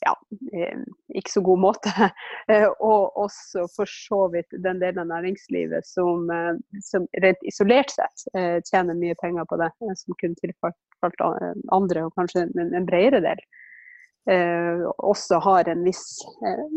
[0.04, 0.14] ja,
[0.52, 0.78] eh,
[1.14, 1.92] ikke så god måte.
[2.50, 7.92] Eh, og også for så vidt den delen av næringslivet som, eh, som rent isolert
[7.92, 8.24] sett
[8.66, 9.68] tjener mye penger på det,
[10.00, 11.22] som kunne tilfalt
[11.70, 13.42] andre, og kanskje en, en bredere del.
[14.98, 16.02] også har en viss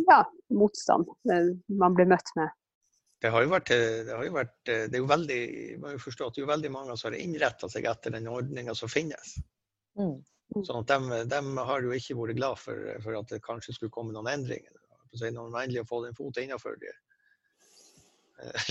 [0.10, 0.20] ja,
[0.54, 2.54] motstand man blir møtt med.
[3.24, 5.42] Det har jo vært, det har jo vært det er jo veldig,
[5.82, 8.78] man må forstå at det er veldig mange som har innretta seg etter den ordninga
[8.78, 9.40] som finnes.
[9.98, 10.20] Mm.
[10.54, 13.94] Sånn at de, de, har jo ikke vært glad for, for, at det kanskje skulle
[13.94, 14.76] komme noen endringer.
[15.14, 16.94] Når man endelig har fått en fot innenfor det.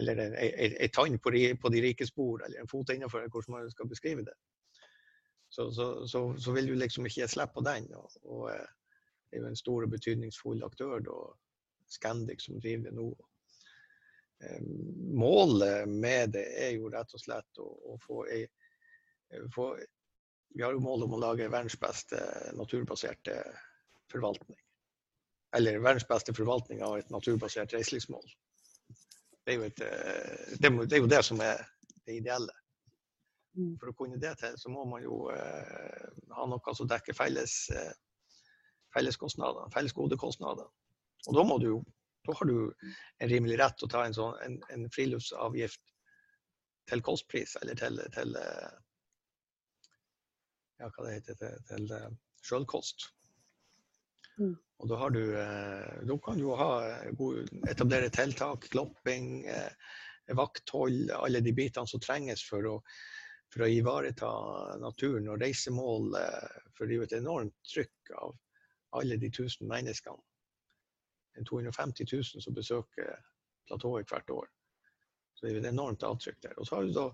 [0.00, 3.88] Eller ei tann på, på, de rike spor, eller en fot innenfor hvordan man skal
[3.88, 4.34] beskrive det.
[5.48, 7.88] Så, så, så, så vil du liksom ikke gi slipp på den.
[7.96, 8.68] Og, og, eh,
[9.30, 11.16] det er jo en stor og betydningsfull aktør, da,
[11.88, 13.06] Scandic, som driver det nå.
[14.44, 14.68] Eh,
[15.16, 18.44] målet med det er jo rett og slett å, å få ei
[19.54, 19.70] få
[20.54, 22.20] vi har jo mål om å lage verdens beste
[22.56, 23.38] naturbaserte
[24.12, 24.58] forvaltning.
[25.56, 28.24] Eller verdens beste forvaltning av et naturbasert reiselivsmål.
[29.46, 31.60] Det eh, det, er jo det, som er
[32.06, 32.52] det ideelle.
[33.56, 33.76] Mm.
[33.80, 37.54] For å kunne det til, så må man jo eh, ha noe som dekker felles,
[37.72, 37.92] eh,
[38.96, 40.66] felleskostnader, felles godekostnader.
[41.26, 41.70] Og da, må du,
[42.26, 42.58] da har du
[43.22, 45.80] en rimelig rett til å ta en, sånn, en, en friluftsavgift
[46.90, 48.74] til kostpris, eller til, til, eh,
[50.78, 52.08] ja, hva det heter, til, til uh,
[52.44, 53.08] sjølkost.
[54.36, 54.54] Mm.
[54.82, 57.20] Og da, du, uh, da, kan du ha eh,
[57.70, 62.76] etablere tiltak, klopping, uh, vakthold, alle de bitene som trenges for å,
[63.54, 64.30] for å ivareta
[64.82, 66.16] naturen og reisemål.
[66.74, 68.34] for det er jo et enormt trykk av
[68.98, 70.18] alle de tusen menneskene.
[71.46, 73.12] 250 000 som besøker
[73.68, 74.48] platået hvert år.
[75.36, 76.54] Så det er et enormt avtrykk der.
[76.56, 77.06] Og så har du da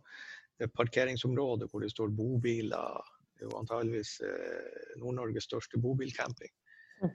[0.62, 6.52] det parkeringsområdet hvor det står bobiler, er jo antageligvis eh, Nord-Norges største bobilcamping.
[7.02, 7.14] Mm.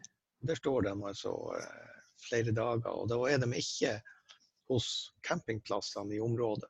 [0.49, 1.93] Der står de altså eh,
[2.27, 3.97] flere dager, og da er de ikke
[4.71, 6.69] hos campingplassene i området.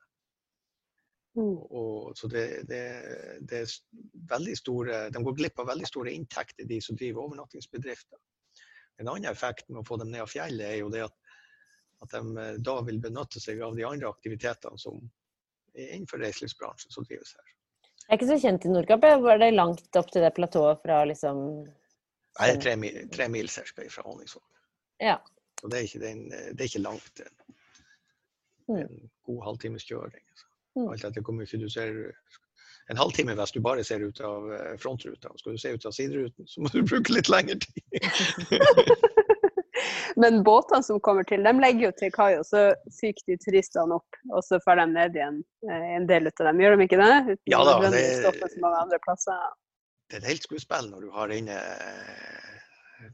[1.36, 1.58] Mm.
[1.78, 2.82] Og, så det, det,
[3.50, 3.74] det, er
[4.30, 8.18] veldig store, De går glipp av veldig store inntekter, de som driver overnattingsbedrifter.
[8.98, 11.14] En annen effekt med å få dem ned av fjellet er jo det at,
[12.02, 14.98] at de eh, da vil benytte seg av de andre aktivitetene som
[15.78, 17.54] er innenfor reiselivsbransjen som drives her.
[18.08, 19.02] Jeg er ikke så kjent i Nordkapp.
[19.20, 21.42] Var det langt opp til det platået fra liksom
[22.38, 24.44] Nei, det er tre mil, tre mil cirka fra Honningsvåg.
[25.02, 25.18] Ja.
[25.60, 27.22] Og det er ikke, den, det er ikke langt.
[28.70, 28.78] Mm.
[28.78, 30.24] En god halvtimes kjøring.
[30.32, 30.48] Altså.
[30.78, 30.88] Mm.
[30.94, 31.96] Alt etter hvor mye du ser
[32.88, 35.34] En halvtime hvis du bare ser ut av eh, frontruta.
[35.36, 37.82] Skal du se ut av sideruten, så må du bruke litt lengre tid.
[40.18, 42.64] Men båtene som kommer til, de legger jo til kai, og så
[42.98, 44.16] fyker de turistene opp.
[44.34, 45.36] Og så får de ned igjen
[45.70, 46.62] eh, en del av dem.
[46.64, 47.12] Gjør de ikke det?
[47.28, 48.00] Uten Ja da, det-.
[50.08, 52.58] Det er et helt skuespill når du har inne eh,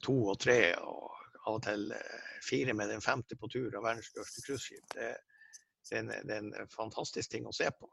[0.06, 1.10] to og tre, og
[1.44, 4.86] av og til eh, fire med den femte på tur av verdens største cruiseskip.
[4.96, 5.10] Det,
[5.90, 7.90] det, er en- det er en fantastisk ting å se på.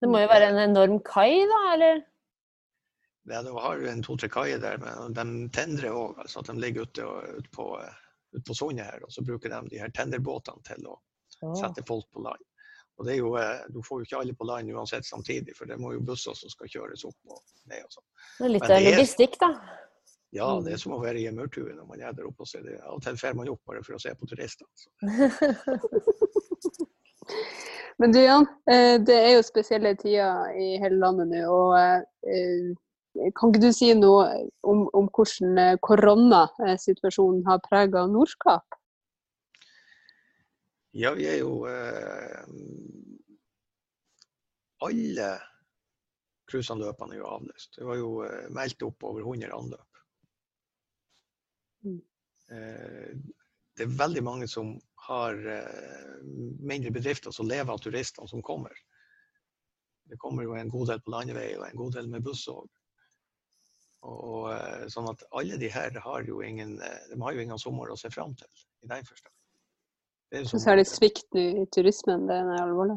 [0.00, 2.04] Det må jo være en enorm kai, da, eller?
[3.30, 6.20] Ja, du har jo en to-tre kaier der, men de tendrer òg.
[6.24, 7.04] Altså at de ligger ute,
[7.36, 7.66] ute, på,
[8.32, 10.98] ute på sundet her, og så bruker de de her tenderbåtene til å
[11.56, 12.42] sette folk på land.
[13.00, 15.64] Og det er jo, eh, Du får jo ikke alle på land uansett samtidig, for
[15.66, 17.82] det må jo busser som skal kjøres opp og ned.
[17.84, 18.04] og sånn.
[18.38, 19.50] Det er litt av logistikk, da.
[20.32, 20.64] Ja, Mm.
[20.64, 22.40] det er som å være i en murtue når man er der oppe.
[22.42, 22.80] og ser det.
[22.82, 24.66] Av og til drar man opp bare for å se på turister.
[27.98, 31.42] Men du Jan, eh, det er jo spesielle tider i hele landet nå.
[31.48, 32.74] og eh,
[33.14, 34.26] Kan ikke du si noe
[34.62, 38.78] om, om hvordan eh, koronasituasjonen har prega Nordkapp?
[40.94, 42.44] Ja, vi er jo eh,
[44.86, 45.30] Alle
[46.50, 47.76] cruiseanløpene er jo avlyst.
[47.76, 50.00] Det var jo eh, meldt opp over 100 anløp.
[51.86, 52.00] Mm.
[52.54, 53.12] Eh,
[53.76, 54.74] det er veldig mange som
[55.06, 56.16] har eh,
[56.58, 58.74] mindre bedrifter som lever av turistene som kommer.
[60.10, 62.66] Det kommer jo en god del på landevei og en god del med buss òg.
[64.08, 67.60] Og, eh, sånn at alle de her har jo ingen, eh, de har jo ingen
[67.60, 68.48] sommer å se fram til,
[68.84, 69.34] i den forstand.
[70.30, 72.96] Det er Så er det svikt nå i turismen, det er alvorlig.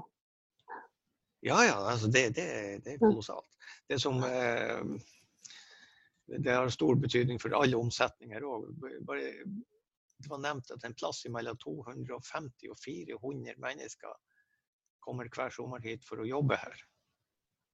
[1.44, 2.46] Ja, ja, altså det, det,
[2.86, 3.50] det er kolossalt.
[3.89, 4.84] Det som eh,
[6.26, 8.70] Det har stor betydning for alle omsetninger òg.
[8.80, 14.13] Det var nevnt at en plass mellom 250 og 400 mennesker
[15.04, 16.80] kommer hver sommer hit for å jobbe her.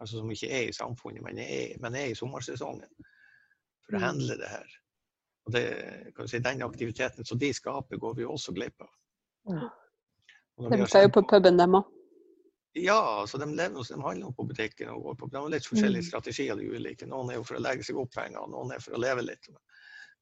[0.02, 2.90] Altså som ikke er i samfunnet, men er, men er i sommersesongen.
[3.90, 4.38] For å Mm.
[4.38, 4.74] det her.
[5.46, 5.64] Og det,
[6.16, 8.92] kan si, Den aktiviteten som de skaper, går vi også glipp av.
[9.50, 9.70] Ja.
[10.60, 11.86] De pleier jo på puben, dem òg.
[12.76, 15.30] ja, altså de, lever, de handler jo på butikken og går på.
[15.32, 16.10] De har litt forskjellige Mm.
[16.12, 17.08] strategier, de ulike.
[17.10, 19.50] Noen er jo for å legge seg opp penger, noen er for å leve litt.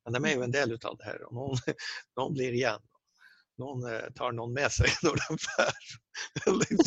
[0.05, 1.25] Men de er jo en del av det her.
[1.27, 1.57] Og noen,
[2.17, 2.79] noen blir igjen.
[3.59, 5.73] Noen eh, tar noen med seg når de drar.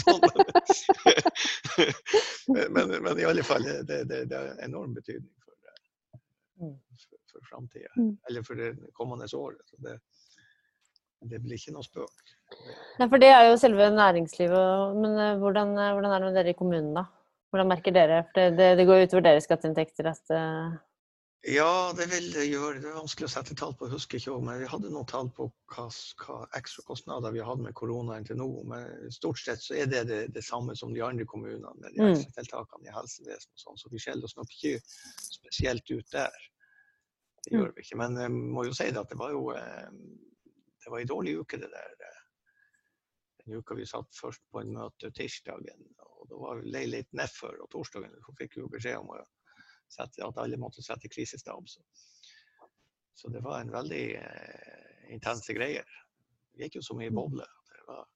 [0.01, 0.21] Sånn.
[2.71, 5.35] men, men, i alle fall, det, det, det er enorm betydning
[6.61, 7.93] for, for, for framtida.
[7.97, 8.13] Mm.
[8.29, 9.63] Eller for det kommende året.
[9.71, 9.97] Så det,
[11.31, 12.35] det blir ikke noe spøk.
[13.01, 15.01] Nei, for det er jo selve næringslivet.
[15.01, 17.07] Men eh, hvordan, eh, hvordan er det med dere i kommunen, da?
[17.51, 18.23] Hvordan merker dere?
[18.29, 20.79] For det, det, det går jo utover deres skatteinntekter at eh,
[21.49, 22.81] Ja, det vil det gjøre.
[22.83, 24.43] Det er vanskelig å sette tall på, jeg husker ikke òg.
[24.45, 25.87] men vi hadde noen tall på hva,
[26.21, 28.49] hva ekstrakostnader vi hadde med koronaen til nå.
[28.69, 32.03] Men stort sett så er det det, det samme som de andre kommunene med de
[32.05, 32.13] Mm.
[32.13, 36.37] ekstra tiltakene i helsevesenet og sånn, så vi skjeller oss nok ikke spesielt ut der.
[37.47, 37.97] Det gjør vi ikke.
[37.97, 39.91] Men jeg må jo si det at det var jo eh,
[40.85, 41.97] det var en dårlig uke, det der.
[42.05, 42.21] eh,
[43.47, 47.09] Den uka vi satt først på en møte tirsdagen, og da var vi lei litt
[47.17, 49.23] nedfor, og torsdagen så fikk vi jo beskjed om å
[49.93, 51.69] sette, at alle måtte sette krisestab.
[51.69, 51.83] Så,
[53.15, 55.89] så det var en veldig eh, intense greier.
[56.55, 57.47] Det gikk jo så mye boble.
[57.47, 58.07] at Det var,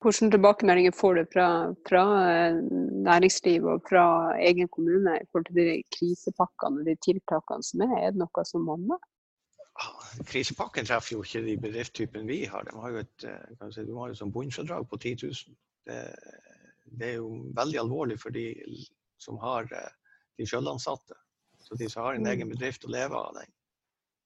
[0.00, 1.46] Hvilke tilbakemeldinger får du fra,
[1.88, 2.58] fra eh,
[3.04, 4.04] næringsliv og fra
[4.40, 7.96] egen kommune i forhold til de krisepakkene og de tiltakene som er?
[7.98, 9.00] Er det noe som monner?
[9.80, 12.64] Ah, Krisepakken treffer jo ikke de bedriftstypene vi har.
[12.64, 15.60] De har jo et, eh, si, de har jo sånn bunnfradrag på 10 000.
[15.88, 16.00] Det,
[16.90, 18.44] det er jo veldig alvorlig for de
[19.20, 19.92] som har eh,
[20.40, 21.16] de sjølansatte.
[21.60, 22.32] Så de som har en Mm.
[22.32, 23.52] egen bedrift å leve av den.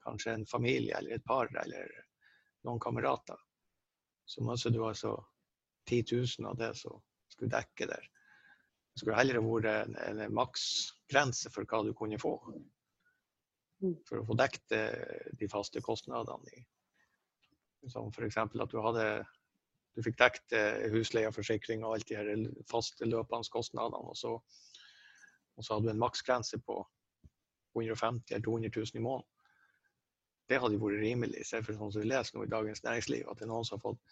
[0.05, 1.91] Kanskje en familie eller et par eller
[2.65, 3.37] noen kamerater.
[4.27, 5.17] Så altså du altså
[5.87, 6.05] 10
[6.39, 8.07] 000 av det som skulle dekke der.
[8.95, 12.37] Det skulle heller vært en, en maksgrense for hva du kunne få.
[13.83, 13.97] Mm.
[14.09, 16.65] For å få dekket eh, de faste kostnadene.
[17.91, 18.37] som f.eks.
[18.37, 19.27] at du hadde
[19.95, 22.31] du fikk dekket eh, husleie, forsikring og alt de her
[22.71, 24.01] faste løpende kostnadene.
[24.11, 24.35] Og så,
[25.55, 26.81] og så hadde du en maksgrense på
[27.79, 29.31] 150 eller 200 000 i måneden.
[30.49, 33.29] Det hadde vært rimelig, i stedet for sånn som vi leser nå i Dagens Næringsliv,
[33.31, 34.03] at det er noen som har fått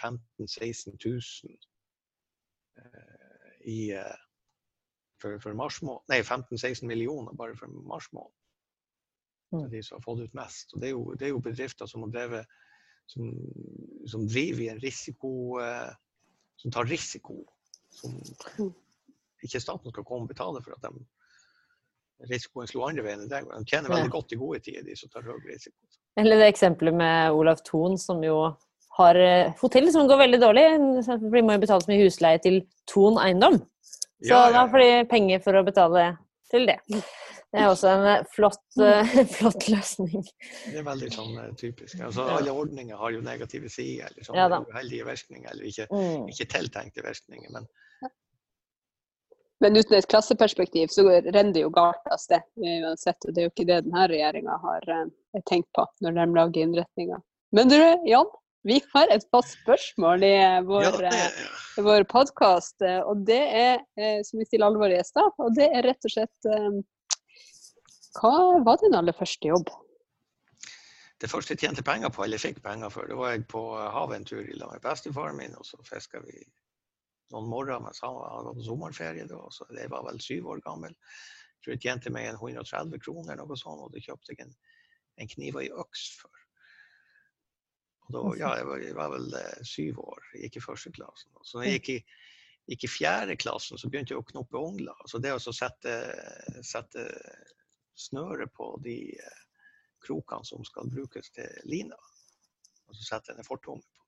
[0.00, 1.58] 15 000-16 000
[2.82, 4.24] eh, i, eh,
[5.22, 6.02] for, for mars måned.
[6.10, 8.34] Nei, 15-16 millioner bare for mars måned.
[9.54, 9.70] Mm.
[9.70, 10.74] de som har fått ut mest.
[10.74, 12.56] Og det er jo, det er jo bedrifter som har drevet
[13.06, 13.28] som,
[14.08, 15.92] som driver i en risiko eh,
[16.56, 17.44] Som tar risiko.
[17.90, 18.14] Som
[18.58, 18.72] Mm.
[19.44, 21.04] ikke staten skal komme og betale for at de
[22.30, 23.28] risikoen slo andre veien.
[23.28, 23.96] De tjener Ja.
[23.98, 25.76] veldig godt i gode tider, de som tar høy risiko.
[26.16, 28.56] Eller det eksempelet med Olav Thon, som jo
[28.96, 31.04] har eh, hotell som går veldig dårlig.
[31.04, 33.60] For de må jo betale så mye husleie til Thon eiendom.
[34.24, 36.16] Så Ja, ja, da får de penger for å betale
[36.50, 36.78] til det.
[37.54, 40.24] Det er også en eh, flott, eh, flott løsning.
[40.66, 42.00] Det er veldig sånn eh, typisk.
[42.02, 46.26] Altså, alle ordninger har jo negative sider, eller Ja uheldige virkninger, eller ikke, Mm.
[46.32, 47.50] ikke tiltenkte virkninger.
[47.54, 47.68] Men
[49.64, 53.16] Men uten et klasseperspektiv så renner det jo galt av sted uansett.
[53.24, 54.84] Og det er jo ikke det denne regjeringa har
[55.48, 57.22] tenkt på når de lager innretninger.
[57.56, 58.28] Men du, Jan,
[58.68, 60.34] vi har et fast spørsmål i
[60.68, 62.84] vår, ja, det, vår podkast.
[63.08, 63.80] Og det er,
[64.28, 66.50] som vi stiller alle våre gjester, og det er rett og slett
[68.16, 69.72] Hva var din aller første jobb?
[71.20, 73.62] det første jeg tjente penger på, eller fikk penger for, det var jeg på
[73.92, 76.42] havet en tur i med bestefaren min, og så fiska vi
[77.32, 79.24] noen morgener mens han var, på sommerferie.
[79.30, 80.92] Da, så jeg var vel syv år gammel.
[80.92, 84.52] Jeg tror jeg tjente meg en 130 kroner, noe sånt, og det kjøpte jeg en,
[85.22, 86.44] en kniv og en øks for.
[88.06, 90.92] Og da, ja, jeg var, jeg var vel eh, syv år, jeg gikk i første
[90.94, 91.32] klassen.
[91.42, 91.98] Så når jeg gikk i,
[92.74, 94.94] gikk i fjerde klassen, så begynte jeg å knoppe ongler.
[95.00, 95.96] Altså det å sette,
[96.66, 97.08] sette
[97.96, 99.42] snøre på de eh,
[100.04, 101.98] krokene som skal brukes til lina.
[102.86, 104.06] Og så setter jeg en fortommen på.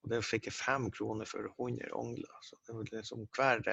[0.00, 2.38] Og det fikk jeg fem kroner for 100 ongler.
[2.44, 3.64] Så det var liksom hver,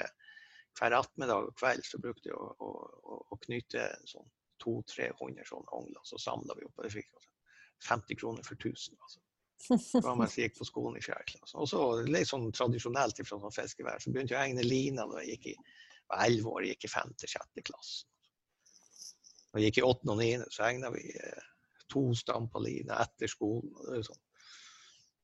[0.78, 2.72] hver ettermiddag og kveld så brukte jeg å, å,
[3.14, 4.28] å, å knyte sånn
[4.64, 6.04] 200-300 sånne ongler.
[6.04, 7.34] Så samla vi opp, og jeg fikk altså
[7.88, 8.98] 50 kroner for 1000.
[8.98, 9.24] Altså.
[9.68, 11.56] Det var mens jeg gikk på skolen i fjerde klasse.
[11.58, 15.22] Og så litt sånn tradisjonelt fra sånn fiskevær, så begynte jeg å egne lina da
[15.22, 15.56] jeg gikk i
[16.08, 18.06] var 11 år, jeg gikk i femte-sjette klasse.
[19.52, 21.46] Og jeg gikk i åttende og niende, så egna vi eh,
[21.92, 23.70] to stamper line etter skolen.
[23.76, 24.24] og det er sånn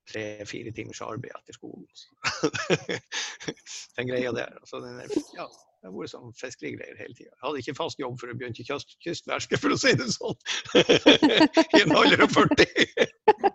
[0.05, 1.87] Tre-fire timers arbeid etter skolen.
[1.97, 2.51] Så.
[3.97, 4.51] den greia der.
[4.61, 4.99] Altså, den
[5.33, 5.47] ja,
[5.85, 7.35] det har vært sånn fiskerigreier hele tida.
[7.45, 10.39] Hadde ikke fast jobb før jeg begynte i kyst, kystverket, for å si det sånn.
[11.77, 13.11] I en alder av 40.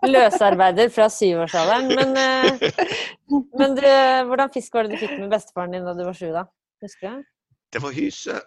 [0.05, 1.89] Løsarbeider fra syvårsalderen.
[1.97, 2.99] Men, eh,
[3.61, 3.87] men du,
[4.29, 6.45] hvordan fisk var det du fikk med bestefaren din da du var sju, da?
[6.85, 7.25] Husker du?
[7.73, 8.37] Det var hyse,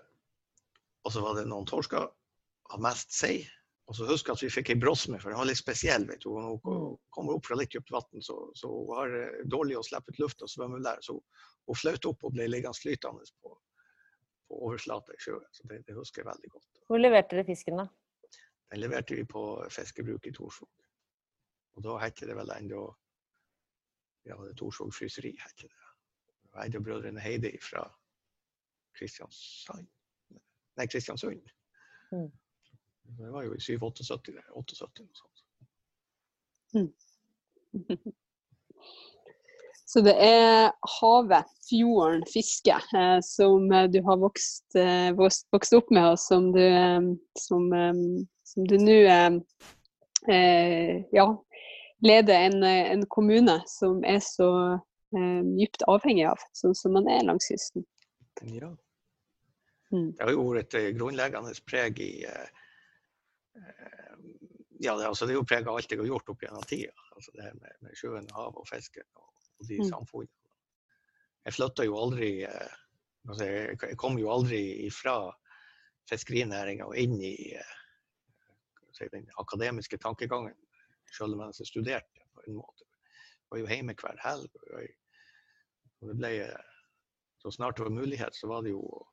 [1.03, 2.07] og så var det noen torsker
[2.72, 3.42] av mest sei.
[3.90, 6.07] Og så husker jeg at vi fikk ei brosme, for den var litt spesiell.
[6.09, 6.30] vet du.
[6.32, 9.16] Hun kommer opp fra litt dypt vann, så, så hun har
[9.50, 11.03] dårlig å slippe ut luft og svømme der.
[11.03, 13.57] Så hun fløt opp og ble liggende flytende på,
[14.48, 15.44] på overflata i sjøen.
[15.53, 16.82] Så det, det husker jeg veldig godt.
[16.88, 17.88] Hvor leverte dere fisken, da?
[18.72, 19.44] Den leverte vi på
[19.74, 20.70] fiskebruk i Torsvåg.
[21.76, 22.86] Og da het det vel ennå
[24.22, 25.72] Ja, det Torsvåg fryseri, het det.
[26.62, 27.82] En brødrene Heidi fra
[28.94, 29.88] Kristiansand.
[30.78, 31.50] Nei, Kristiansund.
[32.12, 32.30] Mm.
[33.18, 35.38] Det var jo i 77, det, 78 noe sånt.
[39.92, 45.74] Så det er havet, fjorden, fiske eh, som eh, du har vokst, eh, vokst, vokst
[45.76, 46.64] opp med, og som du,
[47.36, 47.66] som,
[48.48, 48.96] som du nå
[51.12, 51.26] ja,
[52.06, 57.26] leder en, en kommune som er så eh, dypt avhengig av, sånn som man er
[57.26, 57.84] langs kysten.
[58.48, 58.70] Ja.
[59.93, 60.12] Mm.
[60.16, 62.49] Det har jo vært et grunnleggende preg i eh,
[63.57, 64.14] eh,
[64.82, 66.95] ja, det, altså, det er jo preg av alt jeg har gjort opp gjennom tida.
[67.16, 69.28] Altså det her med, med sjøen, havet og fisken og,
[69.61, 69.90] og de Mm.
[69.90, 70.38] samfunnene.
[71.45, 72.74] Jeg flytta jo aldri eh,
[73.28, 75.16] altså, jeg, jeg kom jo aldri ifra
[76.11, 77.76] fiskerinæringa og inn i eh,
[78.97, 80.57] si, den akademiske tankegangen,
[81.16, 82.24] selv mens jeg studerte.
[82.34, 82.86] på en måte.
[82.88, 84.51] Jeg var jo hjemme hver helg.
[84.72, 84.97] og jeg-
[86.01, 86.70] og det ble, eh,
[87.38, 89.07] så snart det var mulighet, så var det jo å,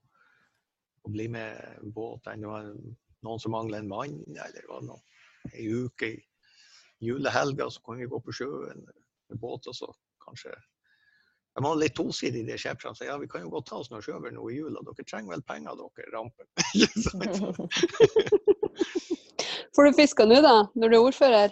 [1.03, 2.25] å bli med båt.
[2.25, 2.63] Det var
[3.25, 5.01] noen som mangla en mann, eller det var noe,
[5.53, 6.17] ei uke i
[7.03, 9.67] julehelga, så kunne vi gå på sjøen med båt.
[9.67, 9.93] og så
[10.25, 10.51] kanskje
[11.55, 12.95] De var litt tosidige, de skipene.
[12.95, 14.79] Så ja, vi kan jo godt ta oss noe sjøver nå i jula.
[14.85, 16.45] Dere trenger vel penger, dere, ramper.
[19.75, 21.49] Får du fiska nå, da, når du er ordfører?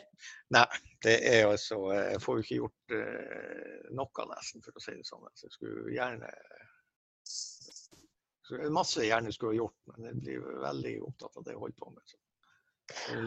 [0.56, 0.70] Nei,
[1.04, 5.08] det er altså Jeg får jo ikke gjort uh, noe, nesten, for å si det
[5.08, 5.28] sånn.
[5.36, 6.42] Så jeg skulle gjerne så er
[8.74, 11.80] masse jeg gjerne skulle ha gjort, men jeg blir veldig opptatt av det jeg holder
[11.84, 12.04] på med.
[12.08, 12.18] Så.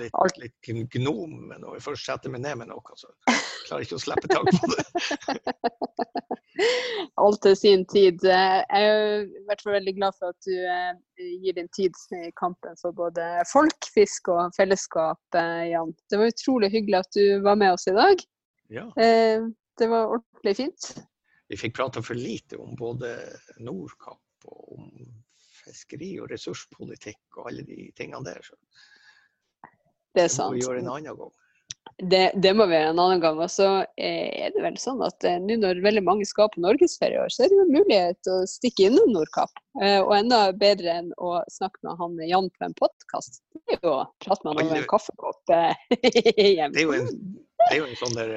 [0.00, 3.10] Litt, litt gnom, men når jeg først setter meg ned med noe, så
[3.66, 4.84] klarer jeg ikke å slippe tak på det.
[7.20, 8.24] Alt til sin tid.
[8.24, 10.96] Jeg er i hvert fall veldig glad for at du eh,
[11.44, 15.92] gir din tid i kampen for både folk, fisk og fellesskap, eh, Jan.
[16.10, 18.24] Det var utrolig hyggelig at du var med oss i dag.
[18.72, 19.44] Ja, Eh,
[19.80, 20.90] Det var ordentlig fint.
[21.48, 23.14] vi fikk prata for lite om både
[23.58, 24.88] Nordkapp og om
[25.60, 28.40] fiskeri og ressurspolitikk og alle de tingene der.
[28.44, 28.56] Så
[30.14, 31.36] Det er det må vi gjøre en annen gang.
[32.00, 33.38] Det, det må vi gjøre en annen gang.
[33.44, 33.66] Og så
[34.00, 37.20] eh, er det vel sånn at eh, nå når veldig mange skal på norgesferie i
[37.20, 39.52] år, så er det jo mulighet å stikke innom Nordkapp.
[39.82, 43.84] Eh, Og enda bedre enn å snakke med han Jan på en podkast, det er
[43.84, 45.54] jo å prate med han over en kaffekopp
[46.56, 46.72] hjemme.
[46.74, 47.12] Det er jo en,
[47.60, 48.32] det er jo en sånn der,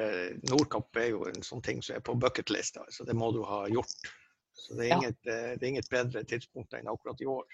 [0.50, 3.64] Nordkapp er jo en sånn ting som er på bucketlista, så det må du ha
[3.72, 4.12] gjort.
[4.54, 5.36] Så det er inget, ja.
[5.58, 7.44] det er inget bedre tidspunkt enn akkurat i år.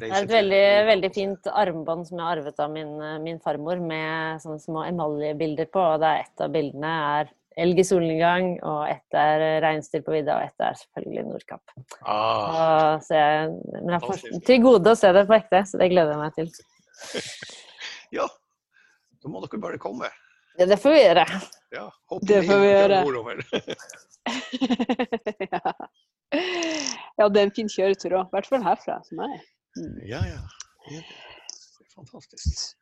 [0.00, 3.40] Det er et veldig, veldig fint armbånd som jeg har arvet av min, eh, min
[3.44, 5.82] farmor, med sånne små emaljebilder på.
[5.94, 10.38] og der Et av bildene er elg i solnedgang, og ett er reinsdyr på vidda,
[10.38, 11.74] og ett er selvfølgelig Nordkapp.
[12.00, 15.90] Ah, Og jeg, men jeg får til gode å se det på ekte, så det
[15.92, 16.48] gleder jeg meg til.
[18.18, 18.28] ja,
[19.20, 20.08] da må dere bare komme.
[20.56, 21.26] Ja, det får vi gjøre.
[21.72, 21.84] Ja,
[22.28, 23.04] Det får vi gjøre.
[25.52, 25.62] ja.
[27.18, 28.30] ja, det er en fin kjøretur òg.
[28.30, 29.42] I hvert fall herfra, som jeg
[29.72, 29.98] Mm.
[30.04, 30.40] ja, ja.
[30.90, 32.74] Det er fantastisk.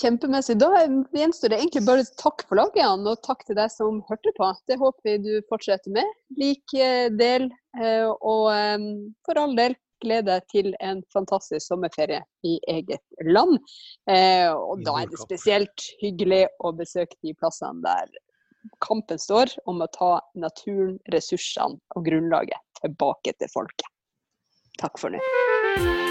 [0.00, 0.56] Kjempemessig.
[0.58, 0.70] Da
[1.14, 4.48] gjenstår det egentlig bare takk for laget, Jan, og takk til deg som hørte på.
[4.66, 6.14] Det håper vi du fortsetter med.
[6.40, 8.86] Lik, eh, del, eh, og eh,
[9.26, 13.54] for all del, gled deg til en fantastisk sommerferie i eget land.
[14.12, 18.10] Og da er det spesielt hyggelig å besøke de plassene der
[18.84, 23.90] kampen står om å ta naturen, ressursene og grunnlaget tilbake til folket.
[24.80, 26.05] Takk for nå.